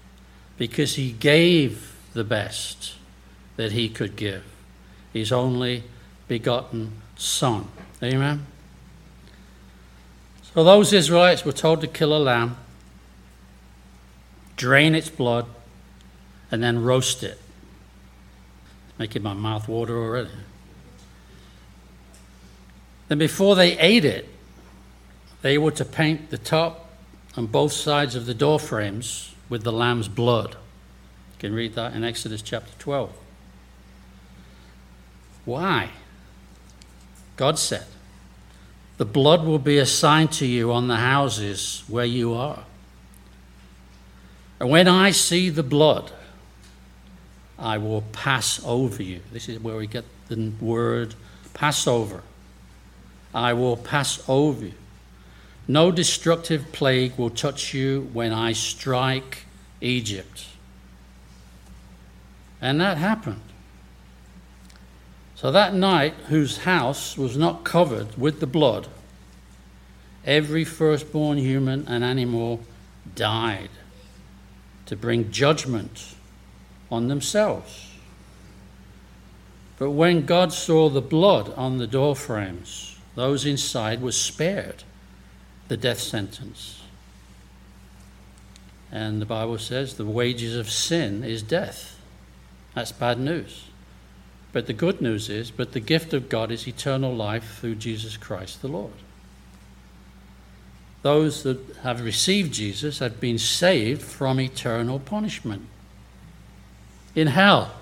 because 0.58 0.96
He 0.96 1.12
gave 1.12 1.96
the 2.12 2.25
best 2.25 2.94
that 3.56 3.73
He 3.73 3.88
could 3.88 4.16
give 4.16 4.44
His 5.12 5.32
only 5.32 5.84
begotten 6.28 6.92
Son. 7.16 7.68
Amen? 8.02 8.46
So 10.54 10.62
those 10.62 10.92
Israelites 10.92 11.44
were 11.44 11.52
told 11.52 11.80
to 11.80 11.87
kill 11.87 12.16
a 12.16 12.18
lamb, 12.18 12.56
drain 14.56 14.94
its 14.94 15.08
blood, 15.08 15.46
and 16.50 16.62
then 16.62 16.82
roast 16.82 17.23
it. 17.23 17.40
Making 18.99 19.23
my 19.25 19.34
mouth 19.34 19.66
water 19.66 20.00
already. 20.00 20.30
Then, 23.08 23.18
before 23.18 23.54
they 23.54 23.78
ate 23.78 24.04
it, 24.04 24.28
they 25.42 25.58
were 25.58 25.73
to 25.73 25.84
paint 25.84 26.30
the 26.30 26.38
top 26.38 26.90
and 27.37 27.50
both 27.50 27.73
sides 27.73 28.14
of 28.14 28.26
the 28.26 28.34
door 28.34 28.58
frames 28.58 29.34
with 29.49 29.62
the 29.62 29.73
lamb's 29.73 30.08
blood. 30.08 30.52
You 30.52 31.38
can 31.38 31.52
read 31.52 31.75
that 31.75 31.94
in 31.94 32.04
Exodus 32.04 32.40
chapter 32.40 32.73
12. 32.78 33.12
Why? 35.44 35.90
God 37.37 37.58
said, 37.58 37.84
The 38.96 39.04
blood 39.04 39.44
will 39.44 39.58
be 39.58 39.78
assigned 39.78 40.32
to 40.32 40.46
you 40.46 40.73
on 40.73 40.88
the 40.88 40.96
houses 40.96 41.82
where 41.88 42.04
you 42.04 42.32
are. 42.34 42.64
And 44.61 44.70
when 44.70 44.88
I 44.88 45.11
see 45.11 45.50
the 45.50 45.62
blood, 45.62 46.12
I 47.58 47.78
will 47.78 48.02
pass 48.12 48.61
over 48.64 49.02
you. 49.02 49.20
This 49.32 49.49
is 49.49 49.58
where 49.61 49.76
we 49.76 49.87
get 49.87 50.04
the 50.28 50.52
word 50.61 51.14
Passover. 51.52 52.23
I 53.35 53.53
will 53.53 53.76
pass 53.76 54.23
over 54.29 54.67
you. 54.67 54.75
No 55.67 55.91
destructive 55.91 56.71
plague 56.73 57.17
will 57.17 57.31
touch 57.31 57.75
you 57.75 58.09
when 58.12 58.33
I 58.33 58.53
strike 58.53 59.47
Egypt. 59.81 60.47
And 62.61 62.81
that 62.81 62.99
happened. 62.99 63.41
So 65.35 65.50
that 65.50 65.75
night, 65.75 66.14
whose 66.29 66.59
house 66.59 67.19
was 67.19 67.37
not 67.37 67.64
covered 67.64 68.17
with 68.17 68.41
the 68.41 68.47
blood, 68.47 68.88
every 70.25 70.64
firstborn 70.64 71.38
human 71.38 71.87
and 71.88 72.05
animal 72.05 72.61
died 73.14 73.71
to 74.87 74.97
bring 74.97 75.31
judgment 75.31 76.14
on 76.91 77.09
themselves. 77.09 77.91
But 79.79 79.91
when 79.91 80.25
God 80.25 80.53
saw 80.53 80.88
the 80.88 81.03
blood 81.03 81.53
on 81.57 81.79
the 81.79 81.87
door 81.87 82.14
frames, 82.14 82.94
those 83.14 83.47
inside 83.47 84.02
were 84.02 84.12
spared 84.12 84.83
the 85.68 85.76
death 85.76 86.00
sentence. 86.00 86.83
And 88.92 89.21
the 89.21 89.26
Bible 89.26 89.59
says 89.59 89.94
the 89.94 90.04
wages 90.04 90.56
of 90.56 90.71
sin 90.71 91.25
is 91.25 91.42
death. 91.42 92.00
That's 92.75 92.92
bad 92.92 93.18
news. 93.18 93.64
But 94.52 94.66
the 94.66 94.73
good 94.73 95.00
news 95.00 95.28
is, 95.28 95.50
but 95.50 95.73
the 95.73 95.80
gift 95.80 96.14
of 96.14 96.28
God 96.28 96.52
is 96.52 96.68
eternal 96.68 97.14
life 97.14 97.59
through 97.61 97.76
Jesus 97.76 98.16
Christ 98.16 98.62
the 98.62 98.68
Lord. 98.68 98.92
Those 101.02 101.42
that 101.42 101.59
have 101.83 102.04
received 102.04 102.54
Jesus 102.54 103.00
have 103.00 103.21
been 103.21 103.38
saved 103.38 104.00
from 104.00 104.40
eternal 104.40 105.00
punishment 105.00 105.66
in 107.14 107.26
hell. 107.26 107.75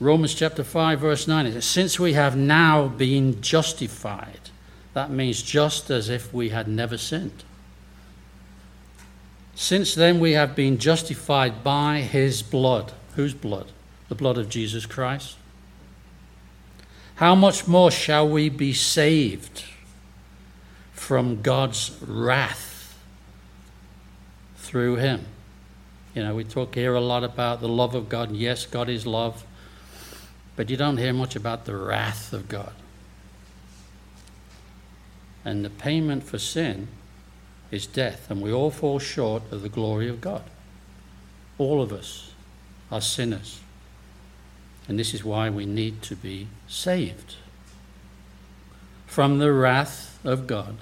Romans 0.00 0.34
chapter 0.34 0.64
5, 0.64 0.98
verse 0.98 1.28
9, 1.28 1.46
it 1.46 1.52
says, 1.52 1.64
Since 1.66 2.00
we 2.00 2.14
have 2.14 2.34
now 2.34 2.88
been 2.88 3.42
justified, 3.42 4.40
that 4.94 5.10
means 5.10 5.42
just 5.42 5.90
as 5.90 6.08
if 6.08 6.32
we 6.32 6.48
had 6.48 6.66
never 6.66 6.96
sinned. 6.96 7.44
Since 9.54 9.94
then 9.94 10.18
we 10.18 10.32
have 10.32 10.56
been 10.56 10.78
justified 10.78 11.62
by 11.62 12.00
his 12.00 12.42
blood. 12.42 12.92
Whose 13.14 13.34
blood? 13.34 13.72
The 14.08 14.14
blood 14.14 14.38
of 14.38 14.48
Jesus 14.48 14.86
Christ. 14.86 15.36
How 17.16 17.34
much 17.34 17.68
more 17.68 17.90
shall 17.90 18.26
we 18.26 18.48
be 18.48 18.72
saved 18.72 19.64
from 20.94 21.42
God's 21.42 21.94
wrath 22.00 22.98
through 24.56 24.96
him? 24.96 25.26
You 26.14 26.22
know, 26.22 26.34
we 26.34 26.44
talk 26.44 26.74
here 26.74 26.94
a 26.94 27.00
lot 27.00 27.22
about 27.22 27.60
the 27.60 27.68
love 27.68 27.94
of 27.94 28.08
God. 28.08 28.32
Yes, 28.32 28.64
God 28.64 28.88
is 28.88 29.06
love. 29.06 29.44
But 30.56 30.70
you 30.70 30.76
don't 30.76 30.98
hear 30.98 31.12
much 31.12 31.36
about 31.36 31.64
the 31.64 31.76
wrath 31.76 32.32
of 32.32 32.48
God. 32.48 32.72
And 35.44 35.64
the 35.64 35.70
payment 35.70 36.24
for 36.24 36.38
sin 36.38 36.88
is 37.70 37.86
death. 37.86 38.30
And 38.30 38.42
we 38.42 38.52
all 38.52 38.70
fall 38.70 38.98
short 38.98 39.42
of 39.50 39.62
the 39.62 39.68
glory 39.68 40.08
of 40.08 40.20
God. 40.20 40.44
All 41.58 41.80
of 41.80 41.92
us 41.92 42.32
are 42.90 43.00
sinners. 43.00 43.60
And 44.88 44.98
this 44.98 45.14
is 45.14 45.24
why 45.24 45.50
we 45.50 45.66
need 45.66 46.02
to 46.02 46.16
be 46.16 46.48
saved 46.68 47.36
from 49.06 49.38
the 49.38 49.52
wrath 49.52 50.18
of 50.24 50.46
God 50.46 50.78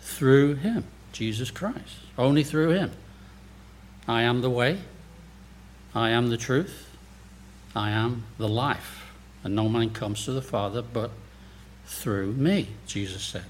through 0.00 0.56
Him, 0.56 0.84
Jesus 1.12 1.50
Christ. 1.50 1.98
Only 2.18 2.44
through 2.44 2.70
Him. 2.70 2.92
I 4.08 4.22
am 4.22 4.40
the 4.40 4.50
way, 4.50 4.78
I 5.94 6.10
am 6.10 6.30
the 6.30 6.36
truth, 6.36 6.88
I 7.74 7.90
am 7.90 8.24
the 8.38 8.48
life. 8.48 8.99
And 9.42 9.54
no 9.54 9.68
man 9.68 9.90
comes 9.90 10.24
to 10.24 10.32
the 10.32 10.42
Father 10.42 10.82
but 10.82 11.10
through 11.84 12.32
me, 12.32 12.68
Jesus 12.86 13.22
said. 13.22 13.44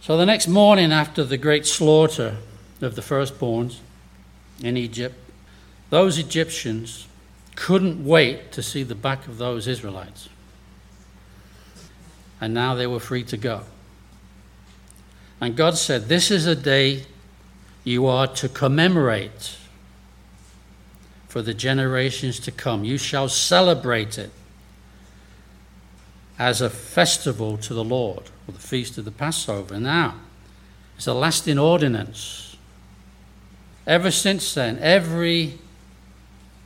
So 0.00 0.16
the 0.16 0.26
next 0.26 0.48
morning, 0.48 0.92
after 0.92 1.24
the 1.24 1.38
great 1.38 1.66
slaughter 1.66 2.36
of 2.80 2.96
the 2.96 3.02
firstborns 3.02 3.78
in 4.62 4.76
Egypt, 4.76 5.14
those 5.90 6.18
Egyptians 6.18 7.06
couldn't 7.54 8.04
wait 8.04 8.52
to 8.52 8.62
see 8.62 8.82
the 8.82 8.94
back 8.94 9.26
of 9.28 9.38
those 9.38 9.68
Israelites. 9.68 10.28
And 12.40 12.52
now 12.52 12.74
they 12.74 12.86
were 12.86 13.00
free 13.00 13.22
to 13.24 13.36
go. 13.36 13.62
And 15.40 15.56
God 15.56 15.76
said, 15.76 16.08
This 16.08 16.30
is 16.30 16.46
a 16.46 16.56
day 16.56 17.04
you 17.84 18.06
are 18.06 18.26
to 18.26 18.48
commemorate 18.48 19.56
for 21.32 21.40
the 21.40 21.54
generations 21.54 22.38
to 22.38 22.52
come. 22.52 22.84
You 22.84 22.98
shall 22.98 23.26
celebrate 23.26 24.18
it 24.18 24.30
as 26.38 26.60
a 26.60 26.68
festival 26.68 27.56
to 27.56 27.72
the 27.72 27.82
Lord, 27.82 28.24
or 28.46 28.52
the 28.52 28.60
feast 28.60 28.98
of 28.98 29.06
the 29.06 29.10
Passover. 29.10 29.80
Now, 29.80 30.16
it's 30.94 31.06
a 31.06 31.14
lasting 31.14 31.58
ordinance. 31.58 32.58
Ever 33.86 34.10
since 34.10 34.52
then, 34.52 34.78
every 34.80 35.54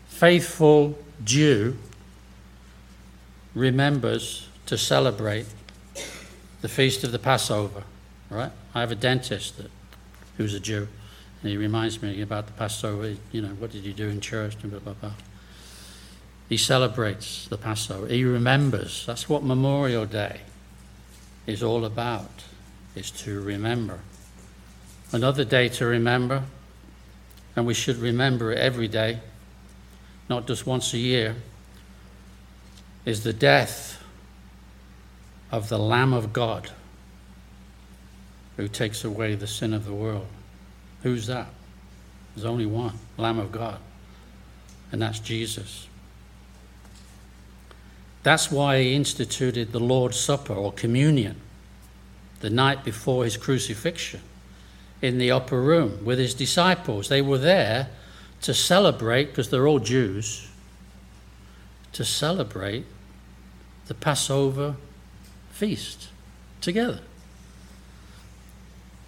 faithful 0.09 0.99
Jew 1.23 1.79
remembers 3.55 4.49
to 4.67 4.77
celebrate 4.77 5.47
the 6.61 6.69
feast 6.69 7.05
of 7.05 7.13
the 7.13 7.21
Passover. 7.21 7.85
Right? 8.31 8.51
I 8.75 8.81
have 8.81 8.91
a 8.91 8.97
dentist 8.97 9.59
that, 9.59 9.71
who's 10.39 10.55
a 10.55 10.61
Jew, 10.61 10.89
and 11.47 11.53
he 11.53 11.57
reminds 11.57 12.03
me 12.03 12.21
about 12.23 12.49
the 12.49 12.53
Passover. 12.55 13.15
You 13.31 13.41
know, 13.41 13.51
what 13.61 13.71
did 13.71 13.85
you 13.85 13.93
do 13.93 14.09
in 14.09 14.21
church? 14.21 14.57
And 14.65 14.73
blah, 14.73 14.81
blah, 14.81 14.95
blah. 14.95 15.13
He 16.49 16.57
celebrates 16.57 17.47
the 17.47 17.57
Passover. 17.57 18.09
He 18.09 18.25
remembers. 18.25 19.07
That's 19.07 19.29
what 19.29 19.45
Memorial 19.45 20.07
Day 20.07 20.41
is 21.47 21.63
all 21.63 21.85
about, 21.85 22.43
is 22.97 23.13
to 23.13 23.41
remember. 23.41 24.01
Another 25.13 25.45
day 25.45 25.69
to 25.69 25.87
remember, 25.87 26.43
and 27.55 27.65
we 27.65 27.75
should 27.75 27.99
remember 27.99 28.51
it 28.51 28.59
every 28.59 28.89
day, 28.89 29.21
not 30.29 30.49
just 30.49 30.67
once 30.67 30.93
a 30.95 30.99
year, 30.99 31.37
is 33.05 33.23
the 33.23 33.33
death 33.33 34.03
of 35.53 35.69
the 35.69 35.79
Lamb 35.79 36.13
of 36.13 36.33
God 36.33 36.73
who 38.57 38.67
takes 38.67 39.05
away 39.05 39.37
the 39.37 39.47
sin 39.47 39.73
of 39.73 39.85
the 39.85 39.95
world. 39.95 40.27
Who's 41.07 41.29
that? 41.29 41.47
There's 42.35 42.45
only 42.45 42.67
one 42.67 42.95
Lamb 43.17 43.39
of 43.39 43.53
God, 43.53 43.79
and 44.91 45.01
that's 45.01 45.21
Jesus. 45.21 45.87
That's 48.25 48.51
why 48.51 48.83
he 48.83 48.97
instituted 48.97 49.71
the 49.71 49.79
Lord's 49.79 50.19
Supper 50.19 50.53
or 50.53 50.73
communion 50.73 51.37
the 52.41 52.51
night 52.51 52.83
before 52.83 53.23
his 53.23 53.37
crucifixion 53.37 54.21
in 55.01 55.19
the 55.19 55.31
upper 55.31 55.63
room 55.63 56.05
with 56.05 56.19
his 56.19 56.35
disciples. 56.35 57.09
They 57.09 57.23
were 57.23 57.39
there 57.39 57.89
to 58.41 58.53
celebrate, 58.53 59.27
because 59.27 59.49
they're 59.49 59.69
all 59.69 59.79
Jews, 59.79 60.49
to 61.93 62.05
celebrate 62.05 62.85
the 63.87 63.95
Passover 63.95 64.75
feast 65.51 66.09
together. 66.61 66.99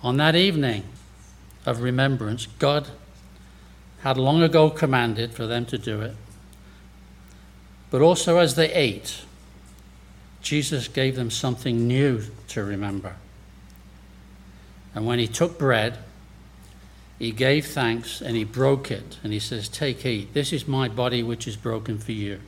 On 0.00 0.16
that 0.18 0.36
evening 0.36 0.84
of 1.68 1.82
remembrance, 1.82 2.46
God 2.58 2.88
had 4.00 4.16
long 4.16 4.42
ago 4.42 4.70
commanded 4.70 5.34
for 5.34 5.46
them 5.46 5.66
to 5.66 5.76
do 5.76 6.00
it. 6.00 6.16
But 7.90 8.00
also, 8.00 8.38
as 8.38 8.54
they 8.54 8.72
ate, 8.72 9.22
Jesus 10.40 10.88
gave 10.88 11.14
them 11.14 11.30
something 11.30 11.86
new 11.86 12.22
to 12.48 12.64
remember. 12.64 13.16
And 14.94 15.06
when 15.06 15.18
he 15.18 15.26
took 15.26 15.58
bread, 15.58 15.98
he 17.18 17.32
gave 17.32 17.66
thanks 17.66 18.20
and 18.20 18.36
he 18.36 18.44
broke 18.44 18.90
it. 18.90 19.18
And 19.22 19.32
he 19.32 19.38
says, 19.38 19.68
Take, 19.68 20.06
eat. 20.06 20.32
This 20.32 20.52
is 20.52 20.66
my 20.66 20.88
body 20.88 21.22
which 21.22 21.46
is 21.46 21.56
broken 21.56 21.98
for 21.98 22.12
you. 22.12 22.40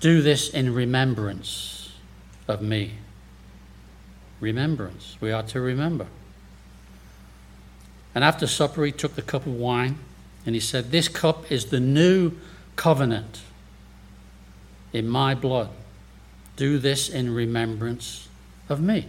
Do 0.00 0.22
this 0.22 0.48
in 0.48 0.72
remembrance 0.72 1.92
of 2.46 2.62
me. 2.62 2.94
Remembrance. 4.40 5.16
We 5.20 5.32
are 5.32 5.42
to 5.44 5.60
remember. 5.60 6.06
And 8.18 8.24
after 8.24 8.48
supper, 8.48 8.84
he 8.84 8.90
took 8.90 9.14
the 9.14 9.22
cup 9.22 9.46
of 9.46 9.54
wine 9.54 9.96
and 10.44 10.56
he 10.56 10.60
said, 10.60 10.90
This 10.90 11.06
cup 11.06 11.52
is 11.52 11.66
the 11.66 11.78
new 11.78 12.32
covenant 12.74 13.42
in 14.92 15.06
my 15.06 15.36
blood. 15.36 15.68
Do 16.56 16.78
this 16.78 17.08
in 17.08 17.32
remembrance 17.32 18.26
of 18.68 18.80
me. 18.80 19.06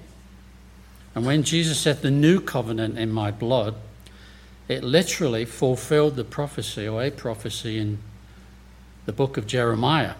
And 1.15 1.26
when 1.26 1.41
Jesus 1.41 1.80
said, 1.80 2.04
The 2.04 2.12
new 2.12 2.39
covenant 2.39 3.00
in 3.00 3.12
my 3.12 3.32
blood, 3.32 3.74
it 4.67 4.84
literally 4.84 5.43
fulfilled 5.43 6.15
the 6.15 6.24
prophecy 6.24 6.88
or 6.88 7.02
a 7.02 7.10
prophecy 7.10 7.80
in 7.80 7.98
the 9.08 9.12
book 9.12 9.38
of 9.38 9.48
Jeremiah, 9.48 10.13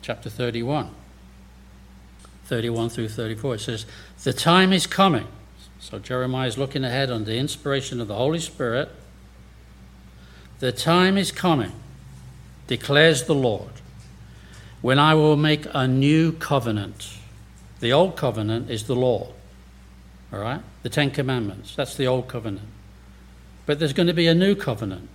chapter 0.00 0.30
31. 0.30 0.88
31 2.46 2.88
through 2.88 3.10
34. 3.10 3.56
It 3.56 3.58
says, 3.58 3.84
The 4.24 4.32
time 4.32 4.72
is 4.72 4.86
coming. 4.86 5.26
So 5.80 5.98
Jeremiah 5.98 6.46
is 6.46 6.58
looking 6.58 6.84
ahead 6.84 7.10
under 7.10 7.30
the 7.30 7.38
inspiration 7.38 8.00
of 8.00 8.08
the 8.08 8.14
Holy 8.14 8.38
Spirit. 8.38 8.90
The 10.60 10.72
time 10.72 11.16
is 11.16 11.32
coming, 11.32 11.72
declares 12.66 13.24
the 13.24 13.34
Lord, 13.34 13.72
when 14.82 14.98
I 14.98 15.14
will 15.14 15.36
make 15.36 15.66
a 15.72 15.88
new 15.88 16.32
covenant. 16.32 17.16
The 17.80 17.92
old 17.92 18.14
covenant 18.14 18.70
is 18.70 18.84
the 18.84 18.94
law, 18.94 19.32
all 20.30 20.38
right? 20.38 20.60
The 20.82 20.90
Ten 20.90 21.10
Commandments. 21.10 21.74
That's 21.74 21.96
the 21.96 22.06
old 22.06 22.28
covenant. 22.28 22.68
But 23.64 23.78
there's 23.78 23.94
going 23.94 24.08
to 24.08 24.12
be 24.12 24.26
a 24.26 24.34
new 24.34 24.54
covenant. 24.54 25.08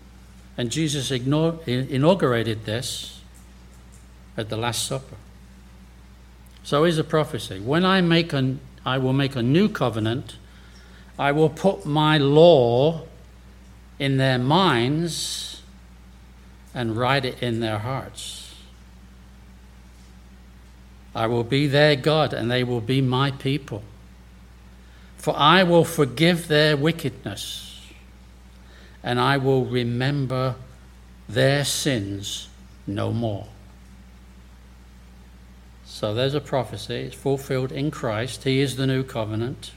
And 0.58 0.72
Jesus 0.72 1.12
inaugurated 1.12 2.66
this 2.66 3.22
at 4.36 4.50
the 4.50 4.58
Last 4.58 4.88
Supper. 4.88 5.16
So 6.64 6.86
is 6.86 6.98
a 6.98 7.04
prophecy. 7.04 7.60
When 7.60 7.86
I 7.86 8.02
make 8.02 8.34
an, 8.34 8.60
I 8.84 8.98
will 8.98 9.14
make 9.14 9.36
a 9.36 9.44
new 9.44 9.70
covenant, 9.70 10.38
I 11.18 11.32
will 11.32 11.50
put 11.50 11.86
my 11.86 12.18
law 12.18 13.04
in 14.00 14.18
their 14.18 14.38
minds 14.38 15.62
and 16.74 16.98
write 16.98 17.24
it 17.24 17.42
in 17.42 17.62
their 17.62 17.80
hearts. 17.80 18.54
I 21.16 21.28
will 21.28 21.46
be 21.46 21.68
their 21.68 21.96
God, 21.96 22.34
and 22.34 22.52
they 22.52 22.64
will 22.64 22.82
be 22.82 23.00
my 23.00 23.32
people. 23.32 23.84
For 25.16 25.34
I 25.38 25.64
will 25.64 25.86
forgive 25.86 26.50
their 26.50 26.76
wickedness, 26.76 27.82
and 29.02 29.20
I 29.20 29.38
will 29.38 29.64
remember 29.64 30.56
their 31.30 31.64
sins 31.64 32.50
no 32.86 33.14
more. 33.14 33.48
So 35.86 36.14
there's 36.14 36.34
a 36.34 36.42
prophecy. 36.42 36.96
It's 36.96 37.16
fulfilled 37.16 37.72
in 37.72 37.90
Christ. 37.90 38.44
He 38.44 38.60
is 38.60 38.76
the 38.76 38.86
new 38.86 39.04
covenant. 39.04 39.72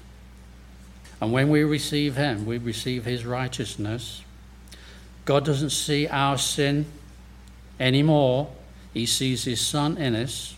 And 1.21 1.33
when 1.33 1.49
we 1.51 1.65
receive 1.65 2.17
Him, 2.17 2.47
we 2.47 2.59
receive 2.59 3.05
His 3.05 3.25
righteousness. 3.25 4.23
God 5.25 5.45
doesn't 5.45 5.71
see 5.71 6.07
our 6.09 6.39
sin 6.39 6.87
anymore, 7.81 8.51
He 8.95 9.07
sees 9.07 9.45
His 9.45 9.61
Son 9.61 9.97
in 9.99 10.15
us 10.15 10.55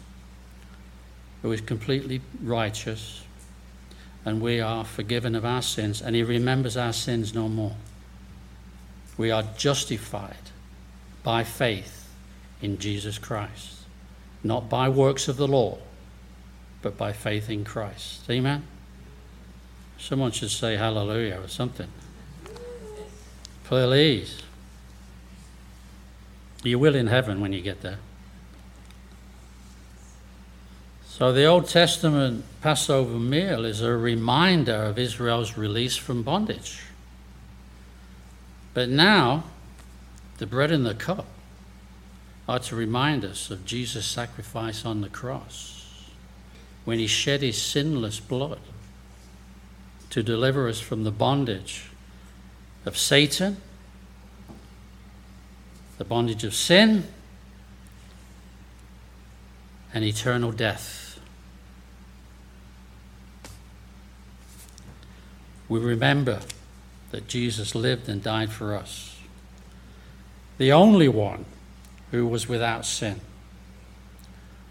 who 1.42 1.52
is 1.52 1.60
completely 1.60 2.20
righteous, 2.42 3.22
and 4.24 4.40
we 4.40 4.60
are 4.60 4.84
forgiven 4.84 5.34
of 5.34 5.44
our 5.44 5.62
sins, 5.62 6.02
and 6.02 6.14
he 6.14 6.22
remembers 6.22 6.76
our 6.76 6.92
sins 6.92 7.34
no 7.34 7.48
more. 7.48 7.76
We 9.16 9.30
are 9.30 9.44
justified 9.56 10.36
by 11.22 11.44
faith 11.44 12.08
in 12.60 12.78
Jesus 12.78 13.18
Christ, 13.18 13.78
not 14.44 14.68
by 14.68 14.88
works 14.88 15.28
of 15.28 15.36
the 15.36 15.48
law, 15.48 15.78
but 16.82 16.96
by 16.96 17.12
faith 17.12 17.48
in 17.48 17.64
Christ. 17.64 18.28
Amen? 18.28 18.62
Someone 20.00 20.32
should 20.32 20.50
say 20.50 20.76
hallelujah 20.76 21.40
or 21.42 21.48
something. 21.48 21.88
Please. 23.64 24.42
You 26.64 26.78
will 26.78 26.94
in 26.94 27.06
heaven 27.06 27.40
when 27.40 27.52
you 27.52 27.60
get 27.60 27.82
there. 27.82 27.98
So, 31.06 31.32
the 31.32 31.44
Old 31.44 31.68
Testament 31.68 32.44
Passover 32.62 33.18
meal 33.18 33.64
is 33.66 33.82
a 33.82 33.94
reminder 33.94 34.74
of 34.74 34.98
Israel's 34.98 35.56
release 35.58 35.96
from 35.96 36.22
bondage. 36.22 36.80
But 38.72 38.88
now, 38.88 39.44
the 40.38 40.46
bread 40.46 40.70
and 40.70 40.86
the 40.86 40.94
cup 40.94 41.26
are 42.48 42.58
to 42.60 42.74
remind 42.74 43.24
us 43.24 43.50
of 43.50 43.66
Jesus' 43.66 44.06
sacrifice 44.06 44.84
on 44.84 45.02
the 45.02 45.10
cross 45.10 46.08
when 46.84 46.98
he 46.98 47.06
shed 47.06 47.42
his 47.42 47.60
sinless 47.60 48.18
blood 48.18 48.60
to 50.10 50.22
deliver 50.22 50.68
us 50.68 50.80
from 50.80 51.04
the 51.04 51.10
bondage 51.10 51.84
of 52.84 52.96
Satan, 52.96 53.56
the 55.98 56.04
bondage 56.04 56.44
of 56.44 56.54
sin, 56.54 57.04
and 59.92 60.04
eternal 60.04 60.52
death. 60.52 61.00
we 65.70 65.78
remember 65.78 66.40
that 67.12 67.28
Jesus 67.28 67.74
lived 67.76 68.08
and 68.08 68.22
died 68.22 68.50
for 68.50 68.74
us. 68.74 69.16
The 70.58 70.72
only 70.72 71.08
one 71.08 71.46
who 72.10 72.26
was 72.26 72.48
without 72.48 72.84
sin, 72.84 73.20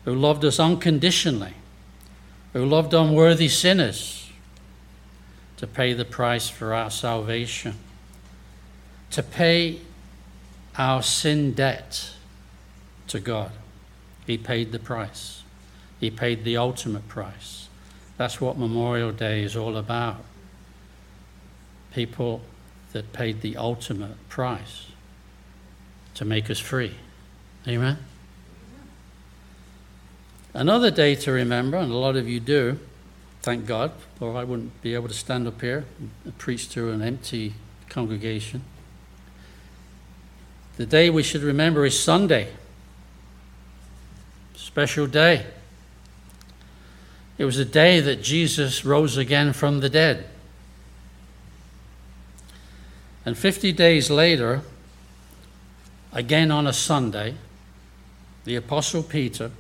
who 0.04 0.14
loved 0.14 0.44
us 0.44 0.60
unconditionally, 0.60 1.54
who 2.52 2.66
loved 2.66 2.94
unworthy 2.94 3.48
sinners 3.48 4.29
to 5.60 5.68
pay 5.68 5.92
the 5.92 6.06
price 6.06 6.48
for 6.48 6.74
our 6.74 6.90
salvation, 6.90 7.76
to 9.12 9.22
pay 9.22 9.82
our 10.78 11.04
sin 11.04 11.52
debt 11.52 12.12
to 13.08 13.20
God. 13.20 13.52
He 14.26 14.38
paid 14.38 14.72
the 14.72 14.80
price. 14.80 15.44
He 16.00 16.10
paid 16.10 16.46
the 16.46 16.56
ultimate 16.56 17.10
price. 17.10 17.68
That's 18.16 18.40
what 18.40 18.58
Memorial 18.58 19.12
Day 19.12 19.44
is 19.44 19.58
all 19.58 19.76
about 19.76 20.24
people 21.94 22.42
that 22.94 23.12
paid 23.12 23.42
the 23.42 23.58
ultimate 23.58 24.30
price 24.30 24.88
to 26.14 26.24
make 26.24 26.50
us 26.50 26.60
free. 26.60 26.96
Amen? 27.68 27.98
Another 30.54 30.90
day 30.90 31.16
to 31.16 31.32
remember, 31.34 31.78
and 31.78 31.92
a 31.92 31.98
lot 31.98 32.16
of 32.16 32.30
you 32.30 32.40
do, 32.40 32.80
thank 33.42 33.66
God, 33.66 33.92
or 34.20 34.36
I 34.36 34.44
wouldn't 34.44 34.82
be 34.82 34.94
able 34.94 35.08
to 35.08 35.14
stand 35.14 35.48
up 35.48 35.62
here 35.62 35.86
and 36.00 36.38
preach 36.38 36.70
to 36.70 36.92
an 36.92 37.02
empty 37.02 37.54
congregation. 37.90 38.64
The 40.78 40.86
day 40.86 41.10
we 41.10 41.24
should 41.24 41.44
remember 41.44 41.86
is 41.86 42.00
Sunday. 42.00 42.50
Special 44.56 45.08
day. 45.08 45.46
It 47.38 47.46
was 47.46 47.58
a 47.58 47.66
day 47.66 48.00
that 48.00 48.22
Jesus 48.22 48.84
rose 48.84 49.18
again 49.18 49.54
from 49.54 49.80
the 49.80 49.90
dead. 49.90 50.26
And 53.26 53.38
50 53.38 53.72
days 53.74 54.10
later, 54.10 54.62
again 56.12 56.52
on 56.52 56.68
a 56.68 56.74
Sunday, 56.74 57.36
the 58.46 58.56
Apostle 58.56 59.04
Peter, 59.04 59.52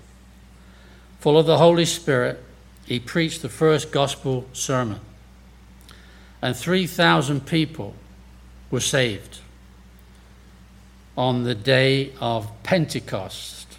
full 1.19 1.37
of 1.37 1.45
the 1.45 1.57
Holy 1.57 1.85
Spirit, 1.85 2.43
he 2.89 2.99
preached 2.99 3.43
the 3.43 3.49
first 3.49 3.91
gospel 3.91 4.47
sermon. 4.52 4.99
And 6.41 6.56
3,000 6.56 7.45
people 7.45 7.93
were 8.71 8.80
saved 8.80 9.41
on 11.15 11.43
the 11.43 11.54
day 11.54 12.13
of 12.19 12.52
Pentecost. 12.63 13.78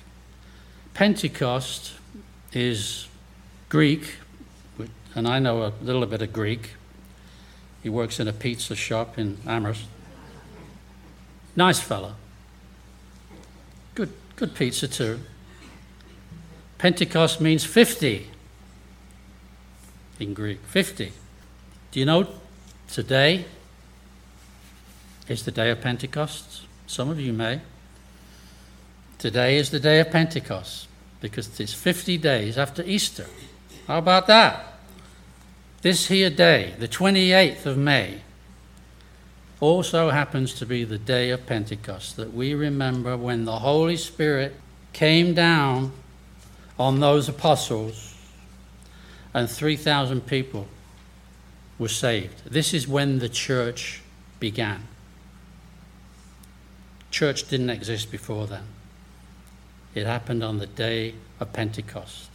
Pentecost 0.95 1.95
is 2.53 3.09
Greek, 3.69 4.15
and 5.17 5.27
I 5.27 5.41
know 5.41 5.65
a 5.65 5.73
little 5.83 6.07
bit 6.07 6.23
of 6.23 6.33
Greek. 6.33 6.75
He 7.83 7.89
works 7.89 8.21
in 8.21 8.29
a 8.29 8.33
pizza 8.33 8.77
shop 8.77 9.19
in 9.19 9.39
Amherst. 9.45 9.87
Nice 11.57 11.81
fellow. 11.81 12.15
Good, 13.97 14.13
good 14.37 14.55
pizza 14.55 14.87
too. 14.87 15.19
Pentecost 16.79 17.41
means 17.41 17.65
50 17.65 18.29
in 20.21 20.35
Greek. 20.35 20.61
50. 20.67 21.13
Do 21.91 22.01
you 22.01 22.07
know 22.07 22.29
today 22.89 23.45
is 25.29 25.45
the 25.45 25.51
day 25.51 25.71
of 25.71 25.81
Pentecost? 25.81 26.63
Some 26.87 27.09
of 27.09 27.21
you 27.21 27.33
may. 27.33 27.61
Today 29.19 29.57
is 29.57 29.71
the 29.71 29.81
day 29.81 30.01
of 30.01 30.11
Pentecost 30.11 30.89
because 31.21 31.61
it's 31.61 31.75
50 31.75 32.19
days 32.19 32.57
after 32.57 32.83
Easter. 32.83 33.27
How 33.87 33.99
about 33.99 34.27
that? 34.27 34.67
This 35.83 36.09
here 36.09 36.31
day, 36.31 36.75
the 36.79 36.89
28th 36.89 37.67
of 37.67 37.79
May, 37.79 38.23
also 39.61 40.11
happens 40.11 40.55
to 40.55 40.67
be 40.67 40.85
the 40.85 40.99
day 40.99 41.31
of 41.31 41.47
Pentecost, 41.47 42.17
that 42.17 42.33
we 42.33 42.55
remember 42.55 43.17
when 43.17 43.45
the 43.45 43.59
Holy 43.59 43.97
Spirit 43.97 44.57
came 44.93 45.35
down 45.35 45.93
on 46.79 47.01
those 47.01 47.29
apostles 47.29 48.10
and 49.33 49.49
3,000 49.49 50.27
people 50.27 50.67
were 51.79 51.89
saved. 51.89 52.45
This 52.45 52.75
is 52.75 52.87
when 52.87 53.19
the 53.19 53.29
church 53.29 54.03
began. 54.39 54.87
Church 57.11 57.49
didn't 57.49 57.71
exist 57.71 58.11
before 58.11 58.47
then. 58.47 58.65
It 59.95 60.07
happened 60.07 60.45
on 60.45 60.59
the 60.59 60.67
day 60.67 61.15
of 61.41 61.53
Pentecost. 61.53 62.31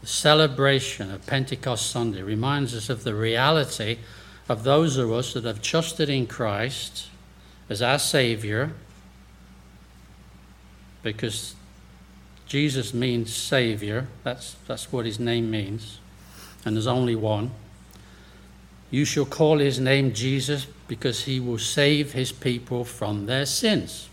The 0.00 0.06
celebration 0.06 1.10
of 1.10 1.26
Pentecost 1.26 1.90
Sunday 1.90 2.22
reminds 2.22 2.74
us 2.74 2.88
of 2.88 3.04
the 3.04 3.14
reality 3.14 3.98
of 4.48 4.64
those 4.64 4.96
of 4.96 5.12
us 5.12 5.32
that 5.32 5.44
have 5.44 5.62
trusted 5.62 6.08
in 6.08 6.26
Christ 6.26 7.06
as 7.68 7.80
our 7.80 7.98
Savior, 7.98 8.72
because 11.02 11.54
Jesus 12.52 12.92
means 12.92 13.32
Savior. 13.32 14.08
That's, 14.24 14.56
that's 14.66 14.92
what 14.92 15.06
his 15.06 15.18
name 15.18 15.50
means. 15.50 16.00
And 16.66 16.76
there's 16.76 16.86
only 16.86 17.16
one. 17.16 17.50
You 18.90 19.06
shall 19.06 19.24
call 19.24 19.56
his 19.56 19.80
name 19.80 20.12
Jesus 20.12 20.66
because 20.86 21.24
he 21.24 21.40
will 21.40 21.56
save 21.56 22.12
his 22.12 22.30
people 22.30 22.84
from 22.84 23.24
their 23.24 23.46
sins. 23.46 24.10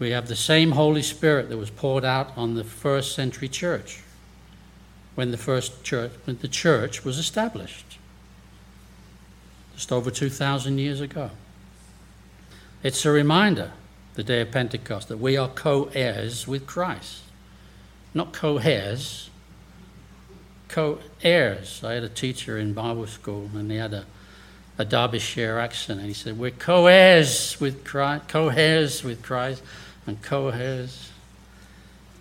We 0.00 0.10
have 0.10 0.26
the 0.26 0.34
same 0.34 0.72
Holy 0.72 1.02
Spirit 1.02 1.48
that 1.50 1.56
was 1.56 1.70
poured 1.70 2.04
out 2.04 2.36
on 2.36 2.56
the 2.56 2.64
first 2.64 3.14
century 3.14 3.48
church 3.48 4.02
when 5.14 5.30
the 5.30 5.38
first 5.38 5.84
church, 5.84 6.10
when 6.24 6.36
the 6.38 6.48
church 6.48 7.04
was 7.04 7.16
established, 7.16 7.96
just 9.76 9.92
over 9.92 10.10
2,000 10.10 10.78
years 10.78 11.00
ago. 11.00 11.30
It's 12.82 13.04
a 13.04 13.12
reminder, 13.12 13.70
the 14.14 14.22
day 14.22 14.40
of 14.40 14.50
Pentecost, 14.50 15.08
that 15.08 15.18
we 15.18 15.36
are 15.36 15.48
co 15.48 15.90
heirs 15.94 16.46
with 16.46 16.66
Christ. 16.66 17.22
Not 18.14 18.32
co 18.32 18.58
heirs, 18.58 19.30
co 20.68 20.98
heirs. 21.22 21.82
I 21.82 21.92
had 21.94 22.04
a 22.04 22.08
teacher 22.08 22.58
in 22.58 22.74
Bible 22.74 23.06
school, 23.06 23.50
and 23.54 23.70
he 23.70 23.76
had 23.76 23.94
a, 23.94 24.04
a 24.78 24.84
Derbyshire 24.84 25.58
accent, 25.58 26.00
and 26.00 26.08
he 26.08 26.14
said, 26.14 26.38
We're 26.38 26.50
co 26.50 26.86
heirs 26.86 27.58
with 27.60 27.84
Christ, 27.84 28.28
co 28.28 28.48
heirs 28.48 29.02
with 29.02 29.22
Christ 29.22 29.62
and 30.06 30.20
co-heirs. 30.22 31.10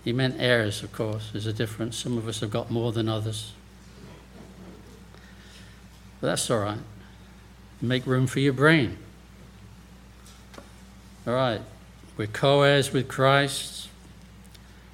He 0.03 0.13
meant 0.13 0.35
heirs, 0.39 0.83
of 0.83 0.91
course. 0.91 1.29
There's 1.31 1.45
a 1.45 1.53
difference. 1.53 1.97
Some 1.97 2.17
of 2.17 2.27
us 2.27 2.39
have 2.39 2.51
got 2.51 2.71
more 2.71 2.91
than 2.91 3.07
others. 3.07 3.53
But 6.19 6.27
that's 6.27 6.49
all 6.49 6.59
right. 6.59 6.79
Make 7.81 8.05
room 8.05 8.27
for 8.27 8.39
your 8.39 8.53
brain. 8.53 8.97
All 11.25 11.33
right. 11.33 11.61
We're 12.21 12.27
co 12.27 12.61
heirs 12.61 12.93
with 12.93 13.07
Christ. 13.07 13.89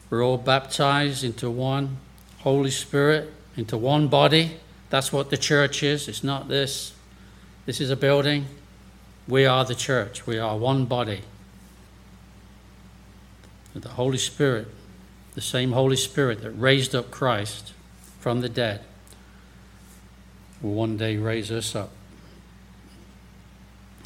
We're 0.10 0.24
all 0.24 0.38
baptized 0.38 1.26
into 1.26 1.52
one 1.52 1.98
Holy 2.38 2.72
Spirit, 2.72 3.34
into 3.58 3.78
one 3.78 4.08
body. 4.08 4.62
That's 4.90 5.12
what 5.12 5.30
the 5.30 5.36
church 5.36 5.84
is. 5.84 6.08
It's 6.08 6.24
not 6.24 6.48
this. 6.48 6.94
This 7.66 7.82
is 7.82 7.90
a 7.90 7.98
building. 7.98 8.46
We 9.28 9.46
are 9.46 9.66
the 9.66 9.76
church. 9.76 10.26
We 10.26 10.40
are 10.40 10.58
one 10.58 10.86
body 10.86 11.24
the 13.76 13.90
Holy 13.90 14.18
Spirit, 14.18 14.70
the 15.36 15.42
same 15.42 15.74
Holy 15.74 15.98
Spirit 15.98 16.42
that 16.44 16.52
raised 16.52 16.96
up 16.96 17.12
Christ 17.12 17.74
from 18.22 18.40
the 18.40 18.48
dead, 18.48 18.86
will 20.62 20.76
one 20.76 20.96
day 20.96 21.18
raise 21.18 21.52
us 21.52 21.76
up. 21.76 21.90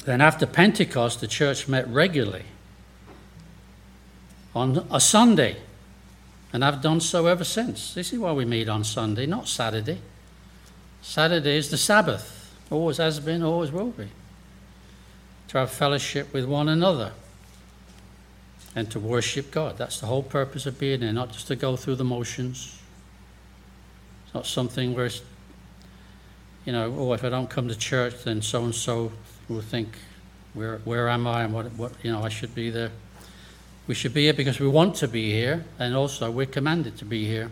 Then, 0.06 0.20
after 0.20 0.44
Pentecost, 0.44 1.20
the 1.20 1.28
church 1.28 1.68
met 1.68 1.86
regularly 1.86 2.46
on 4.54 4.86
a 4.90 5.00
Sunday, 5.00 5.56
and 6.52 6.64
I've 6.64 6.82
done 6.82 7.00
so 7.00 7.26
ever 7.26 7.44
since. 7.44 7.94
This 7.94 8.12
is 8.12 8.18
why 8.18 8.32
we 8.32 8.44
meet 8.44 8.68
on 8.68 8.84
Sunday, 8.84 9.26
not 9.26 9.48
Saturday. 9.48 9.98
Saturday 11.00 11.56
is 11.56 11.70
the 11.70 11.78
Sabbath. 11.78 12.54
always 12.70 12.98
has 12.98 13.18
been, 13.20 13.42
always 13.42 13.72
will 13.72 13.90
be. 13.90 14.08
To 15.48 15.58
have 15.58 15.70
fellowship 15.70 16.32
with 16.32 16.44
one 16.44 16.68
another 16.68 17.12
and 18.74 18.90
to 18.90 19.00
worship 19.00 19.50
God. 19.50 19.76
That's 19.76 20.00
the 20.00 20.06
whole 20.06 20.22
purpose 20.22 20.66
of 20.66 20.78
being 20.78 21.00
there, 21.00 21.12
not 21.12 21.32
just 21.32 21.48
to 21.48 21.56
go 21.56 21.76
through 21.76 21.96
the 21.96 22.04
motions. 22.04 22.78
It's 24.24 24.34
not 24.34 24.46
something 24.46 24.94
where 24.94 25.06
it's, 25.06 25.22
you 26.64 26.72
know, 26.72 26.94
oh, 26.96 27.12
if 27.12 27.24
I 27.24 27.28
don't 27.28 27.50
come 27.50 27.68
to 27.68 27.76
church, 27.76 28.24
then 28.24 28.40
so 28.40 28.64
and 28.64 28.74
so 28.74 29.12
will 29.48 29.60
think, 29.60 29.88
where, 30.54 30.78
where 30.84 31.08
am 31.08 31.26
I 31.26 31.42
and 31.44 31.52
what, 31.52 31.66
what, 31.72 31.92
you 32.02 32.12
know, 32.12 32.22
I 32.22 32.28
should 32.28 32.54
be 32.54 32.70
there. 32.70 32.90
We 33.86 33.94
should 33.94 34.14
be 34.14 34.24
here 34.24 34.32
because 34.32 34.60
we 34.60 34.68
want 34.68 34.94
to 34.96 35.08
be 35.08 35.32
here, 35.32 35.64
and 35.78 35.94
also 35.94 36.30
we're 36.30 36.46
commanded 36.46 36.96
to 36.98 37.04
be 37.04 37.26
here. 37.26 37.50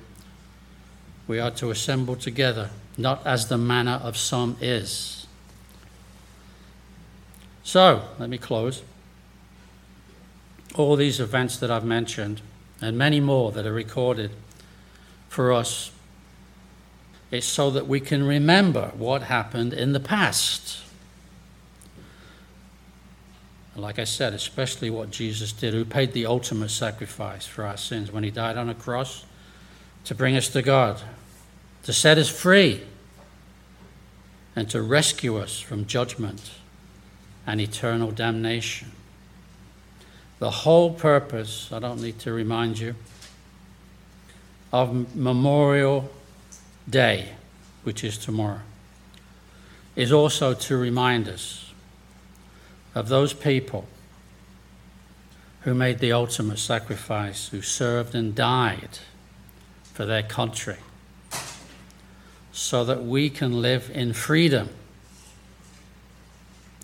We 1.27 1.41
are 1.41 1.51
to 1.53 1.71
assemble 1.71 2.17
together, 2.17 2.71
not 2.97 3.27
as 3.27 3.49
the 3.49 3.59
manner 3.59 4.01
of 4.03 4.17
some 4.17 4.57
is. 4.61 5.27
So, 7.63 8.03
let 8.19 8.29
me 8.29 8.39
close. 8.39 8.83
All 10.75 10.97
these 10.97 11.21
events 11.21 11.57
that 11.59 11.71
I've 11.71 11.85
mentioned, 11.85 12.41
and 12.81 12.97
many 12.97 13.21
more 13.21 13.53
that 13.53 13.67
are 13.67 13.73
recorded 13.73 14.31
for 15.29 15.53
us, 15.53 15.91
it's 17.31 17.47
so 17.47 17.71
that 17.71 17.87
we 17.87 18.01
can 18.01 18.25
remember 18.25 18.93
what 18.97 19.23
happened 19.23 19.73
in 19.73 19.93
the 19.93 20.01
past. 20.01 20.83
Like 23.81 23.99
I 23.99 24.05
said, 24.05 24.35
especially 24.35 24.91
what 24.91 25.11
Jesus 25.11 25.53
did, 25.53 25.73
who 25.73 25.85
paid 25.85 26.13
the 26.13 26.27
ultimate 26.27 26.71
sacrifice 26.71 27.47
for 27.47 27.65
our 27.65 27.77
sins 27.77 28.13
when 28.13 28.23
he 28.23 28.31
died 28.31 28.57
on 28.57 28.69
a 28.69 28.75
cross 28.75 29.25
to 30.05 30.15
bring 30.15 30.37
us 30.37 30.49
to 30.51 30.63
God, 30.63 31.01
to 31.85 31.93
set 31.93 32.19
us 32.19 32.29
free, 32.29 32.83
and 34.55 34.69
to 34.71 34.83
rescue 34.83 35.39
us 35.39 35.61
from 35.61 35.87
judgment 35.87 36.51
and 37.47 37.61
eternal 37.61 38.11
damnation. 38.11 38.93
The 40.39 40.51
whole 40.51 40.93
purpose, 40.93 41.73
I 41.73 41.79
don't 41.79 42.03
need 42.03 42.19
to 42.21 42.33
remind 42.33 42.79
you, 42.79 42.95
of 44.73 45.17
Memorial 45.17 46.11
Day, 46.89 47.31
which 47.83 48.05
is 48.05 48.19
tomorrow, 48.19 48.61
is 49.97 50.13
also 50.13 50.55
to 50.55 50.77
remind 50.77 51.29
us 51.29 51.70
of 52.95 53.09
those 53.09 53.33
people 53.33 53.87
who 55.63 55.75
made 55.75 55.99
the 55.99 56.13
ultimate 56.13 56.59
sacrifice, 56.59 57.49
who 57.49 57.61
served 57.61 58.15
and 58.15 58.35
died 58.35 58.99
for 59.93 60.07
their 60.07 60.23
country, 60.23 60.79
so 62.53 62.85
that 62.85 63.05
we 63.05 63.29
can 63.31 63.61
live 63.61 63.91
in 63.93 64.13
freedom 64.13 64.71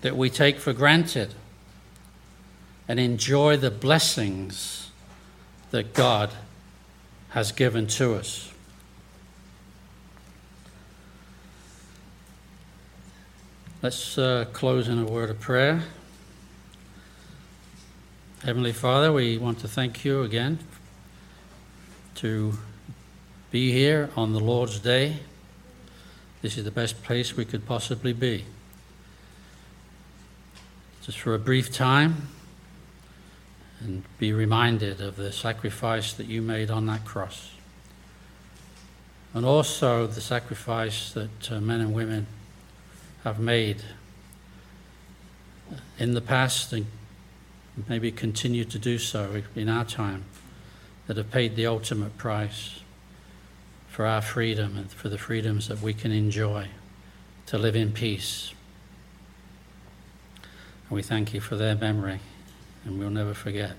that 0.01 0.15
we 0.15 0.29
take 0.29 0.59
for 0.59 0.73
granted 0.73 1.33
and 2.87 2.99
enjoy 2.99 3.57
the 3.57 3.71
blessings 3.71 4.91
that 5.71 5.93
God 5.93 6.31
has 7.29 7.51
given 7.51 7.87
to 7.87 8.15
us. 8.15 8.46
Let's 13.87 14.17
uh, 14.17 14.43
close 14.51 14.89
in 14.89 14.99
a 14.99 15.05
word 15.05 15.29
of 15.29 15.39
prayer. 15.39 15.81
Heavenly 18.43 18.73
Father, 18.73 19.13
we 19.13 19.37
want 19.37 19.59
to 19.59 19.69
thank 19.69 20.03
you 20.03 20.23
again 20.23 20.59
to 22.15 22.57
be 23.49 23.71
here 23.71 24.09
on 24.17 24.33
the 24.33 24.41
Lord's 24.41 24.79
Day. 24.79 25.19
This 26.41 26.57
is 26.57 26.65
the 26.65 26.71
best 26.71 27.01
place 27.01 27.37
we 27.37 27.45
could 27.45 27.65
possibly 27.65 28.11
be. 28.11 28.43
Just 31.03 31.19
for 31.19 31.33
a 31.33 31.39
brief 31.39 31.71
time 31.71 32.27
and 33.79 34.03
be 34.19 34.33
reminded 34.33 34.99
of 34.99 35.15
the 35.15 35.31
sacrifice 35.31 36.11
that 36.11 36.27
you 36.27 36.41
made 36.41 36.69
on 36.69 36.87
that 36.87 37.05
cross. 37.05 37.51
And 39.33 39.45
also 39.45 40.07
the 40.07 40.19
sacrifice 40.19 41.13
that 41.13 41.49
uh, 41.49 41.61
men 41.61 41.79
and 41.79 41.93
women 41.93 42.27
have 43.27 43.39
made 43.39 43.83
in 45.99 46.13
the 46.13 46.21
past 46.21 46.71
and 46.71 46.85
maybe 47.89 48.09
continue 48.11 48.63
to 48.63 48.79
do 48.79 48.97
so 48.97 49.43
in 49.55 49.67
our 49.67 49.83
time, 49.83 50.23
that 51.07 51.17
have 51.17 51.29
paid 51.29 51.55
the 51.55 51.67
ultimate 51.67 52.17
price 52.17 52.79
for 53.89 54.05
our 54.05 54.21
freedom 54.21 54.77
and 54.77 54.91
for 54.91 55.09
the 55.09 55.17
freedoms 55.17 55.67
that 55.67 55.81
we 55.81 55.93
can 55.93 56.11
enjoy 56.11 56.67
to 57.45 57.57
live 57.57 57.75
in 57.75 57.91
peace. 57.91 58.53
And 60.89 60.95
we 60.95 61.01
thank 61.01 61.33
you 61.33 61.41
for 61.41 61.55
their 61.55 61.75
memory, 61.75 62.19
and 62.85 62.97
we'll 62.97 63.09
never 63.09 63.33
forget. 63.33 63.73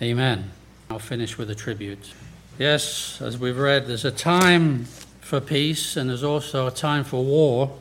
Amen. 0.00 0.52
I'll 0.88 0.98
finish 0.98 1.36
with 1.36 1.50
a 1.50 1.54
tribute. 1.54 2.12
Yes, 2.58 3.20
as 3.20 3.38
we've 3.38 3.58
read, 3.58 3.86
there's 3.86 4.04
a 4.04 4.10
time 4.10 4.86
for 5.30 5.40
peace, 5.40 5.96
and 5.96 6.10
there's 6.10 6.24
also 6.24 6.66
a 6.66 6.72
time 6.72 7.04
for 7.04 7.22
war. 7.24 7.78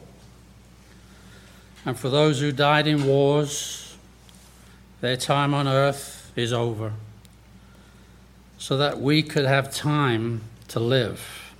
And 1.83 1.97
for 1.97 2.07
those 2.07 2.39
who 2.41 2.51
died 2.51 2.85
in 2.85 3.07
wars, 3.07 3.97
their 5.01 5.17
time 5.17 5.55
on 5.55 5.67
earth 5.67 6.31
is 6.35 6.53
over, 6.53 6.93
so 8.59 8.77
that 8.77 9.01
we 9.01 9.23
could 9.23 9.45
have 9.45 9.73
time 9.73 10.41
to 10.67 10.79
live. 10.79 11.51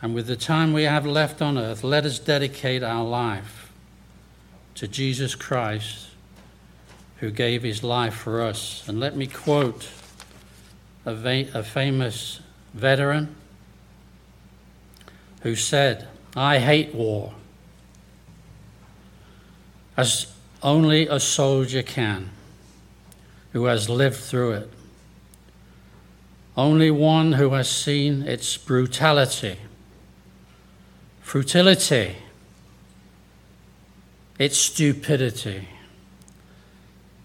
And 0.00 0.14
with 0.14 0.28
the 0.28 0.36
time 0.36 0.72
we 0.72 0.84
have 0.84 1.04
left 1.04 1.42
on 1.42 1.58
earth, 1.58 1.82
let 1.82 2.06
us 2.06 2.20
dedicate 2.20 2.84
our 2.84 3.04
life 3.04 3.72
to 4.76 4.86
Jesus 4.86 5.34
Christ, 5.34 6.06
who 7.16 7.32
gave 7.32 7.64
his 7.64 7.82
life 7.82 8.14
for 8.14 8.42
us. 8.42 8.84
And 8.86 9.00
let 9.00 9.16
me 9.16 9.26
quote 9.26 9.88
a, 11.04 11.16
va- 11.16 11.48
a 11.52 11.64
famous 11.64 12.38
veteran 12.74 13.34
who 15.42 15.54
said, 15.54 16.08
I 16.36 16.58
hate 16.58 16.94
war. 16.94 17.34
As 19.96 20.32
only 20.62 21.06
a 21.06 21.20
soldier 21.20 21.82
can 21.82 22.30
who 23.52 23.64
has 23.64 23.88
lived 23.88 24.16
through 24.16 24.52
it. 24.52 24.70
Only 26.56 26.90
one 26.90 27.32
who 27.34 27.50
has 27.50 27.70
seen 27.70 28.22
its 28.22 28.56
brutality, 28.56 29.58
futility, 31.22 32.16
its 34.38 34.58
stupidity. 34.58 35.68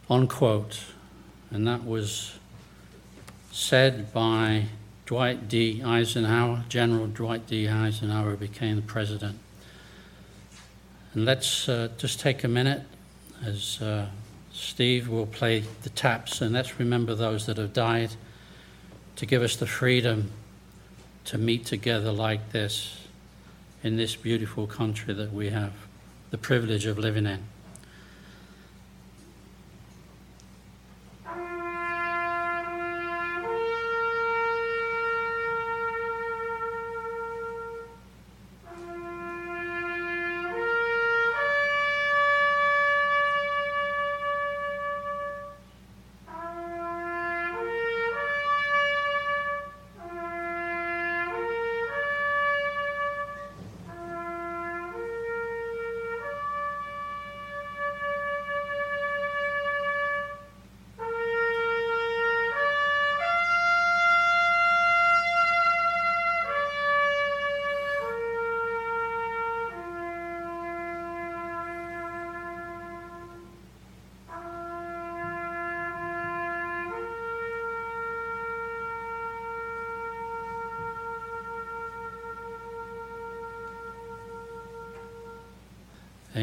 Unquote. 0.09 0.83
And 1.49 1.67
that 1.67 1.83
was 1.83 2.37
said 3.51 4.13
by 4.13 4.65
Dwight 5.05 5.49
D. 5.49 5.83
Eisenhower, 5.83 6.63
General 6.69 7.07
Dwight 7.07 7.45
D. 7.47 7.67
Eisenhower, 7.67 8.35
became 8.35 8.77
the 8.77 8.81
president. 8.81 9.37
And 11.13 11.25
let's 11.25 11.67
uh, 11.67 11.89
just 11.97 12.19
take 12.19 12.43
a 12.43 12.47
minute 12.47 12.83
as 13.45 13.81
uh, 13.81 14.07
Steve 14.53 15.09
will 15.09 15.25
play 15.25 15.63
the 15.81 15.89
taps, 15.89 16.41
and 16.41 16.53
let's 16.53 16.79
remember 16.79 17.15
those 17.15 17.45
that 17.47 17.57
have 17.57 17.73
died 17.73 18.15
to 19.15 19.25
give 19.25 19.41
us 19.41 19.55
the 19.55 19.67
freedom 19.67 20.31
to 21.25 21.37
meet 21.37 21.65
together 21.65 22.11
like 22.11 22.51
this 22.51 23.07
in 23.83 23.97
this 23.97 24.15
beautiful 24.15 24.67
country 24.67 25.13
that 25.13 25.33
we 25.33 25.49
have 25.49 25.73
the 26.31 26.37
privilege 26.37 26.85
of 26.85 26.97
living 26.97 27.25
in. 27.25 27.43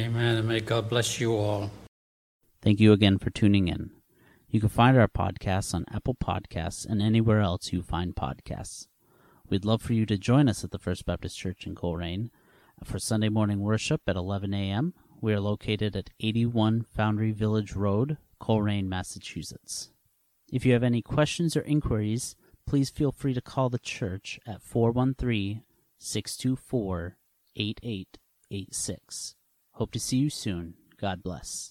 Amen. 0.00 0.36
And 0.36 0.48
may 0.48 0.60
God 0.60 0.88
bless 0.88 1.20
you 1.20 1.36
all. 1.36 1.70
Thank 2.62 2.80
you 2.80 2.92
again 2.92 3.18
for 3.18 3.30
tuning 3.30 3.68
in. 3.68 3.90
You 4.48 4.60
can 4.60 4.68
find 4.68 4.96
our 4.96 5.08
podcasts 5.08 5.74
on 5.74 5.84
Apple 5.92 6.14
Podcasts 6.14 6.86
and 6.86 7.02
anywhere 7.02 7.40
else 7.40 7.72
you 7.72 7.82
find 7.82 8.16
podcasts. 8.16 8.86
We'd 9.48 9.64
love 9.64 9.82
for 9.82 9.92
you 9.92 10.06
to 10.06 10.16
join 10.16 10.48
us 10.48 10.64
at 10.64 10.70
the 10.70 10.78
First 10.78 11.04
Baptist 11.04 11.38
Church 11.38 11.66
in 11.66 11.74
Colrain 11.74 12.30
for 12.82 12.98
Sunday 12.98 13.28
morning 13.28 13.60
worship 13.60 14.00
at 14.06 14.16
11 14.16 14.54
a.m. 14.54 14.94
We 15.20 15.34
are 15.34 15.40
located 15.40 15.94
at 15.94 16.10
81 16.18 16.86
Foundry 16.96 17.32
Village 17.32 17.74
Road, 17.74 18.16
Colrain, 18.40 18.88
Massachusetts. 18.88 19.90
If 20.50 20.64
you 20.64 20.72
have 20.72 20.82
any 20.82 21.02
questions 21.02 21.56
or 21.56 21.60
inquiries, 21.60 22.36
please 22.66 22.88
feel 22.88 23.12
free 23.12 23.34
to 23.34 23.42
call 23.42 23.68
the 23.68 23.78
church 23.78 24.40
at 24.46 24.62
413 24.62 25.62
624 25.98 27.16
8886. 27.54 29.34
Hope 29.80 29.92
to 29.92 29.98
see 29.98 30.18
you 30.18 30.28
soon. 30.28 30.74
God 31.00 31.22
bless. 31.22 31.68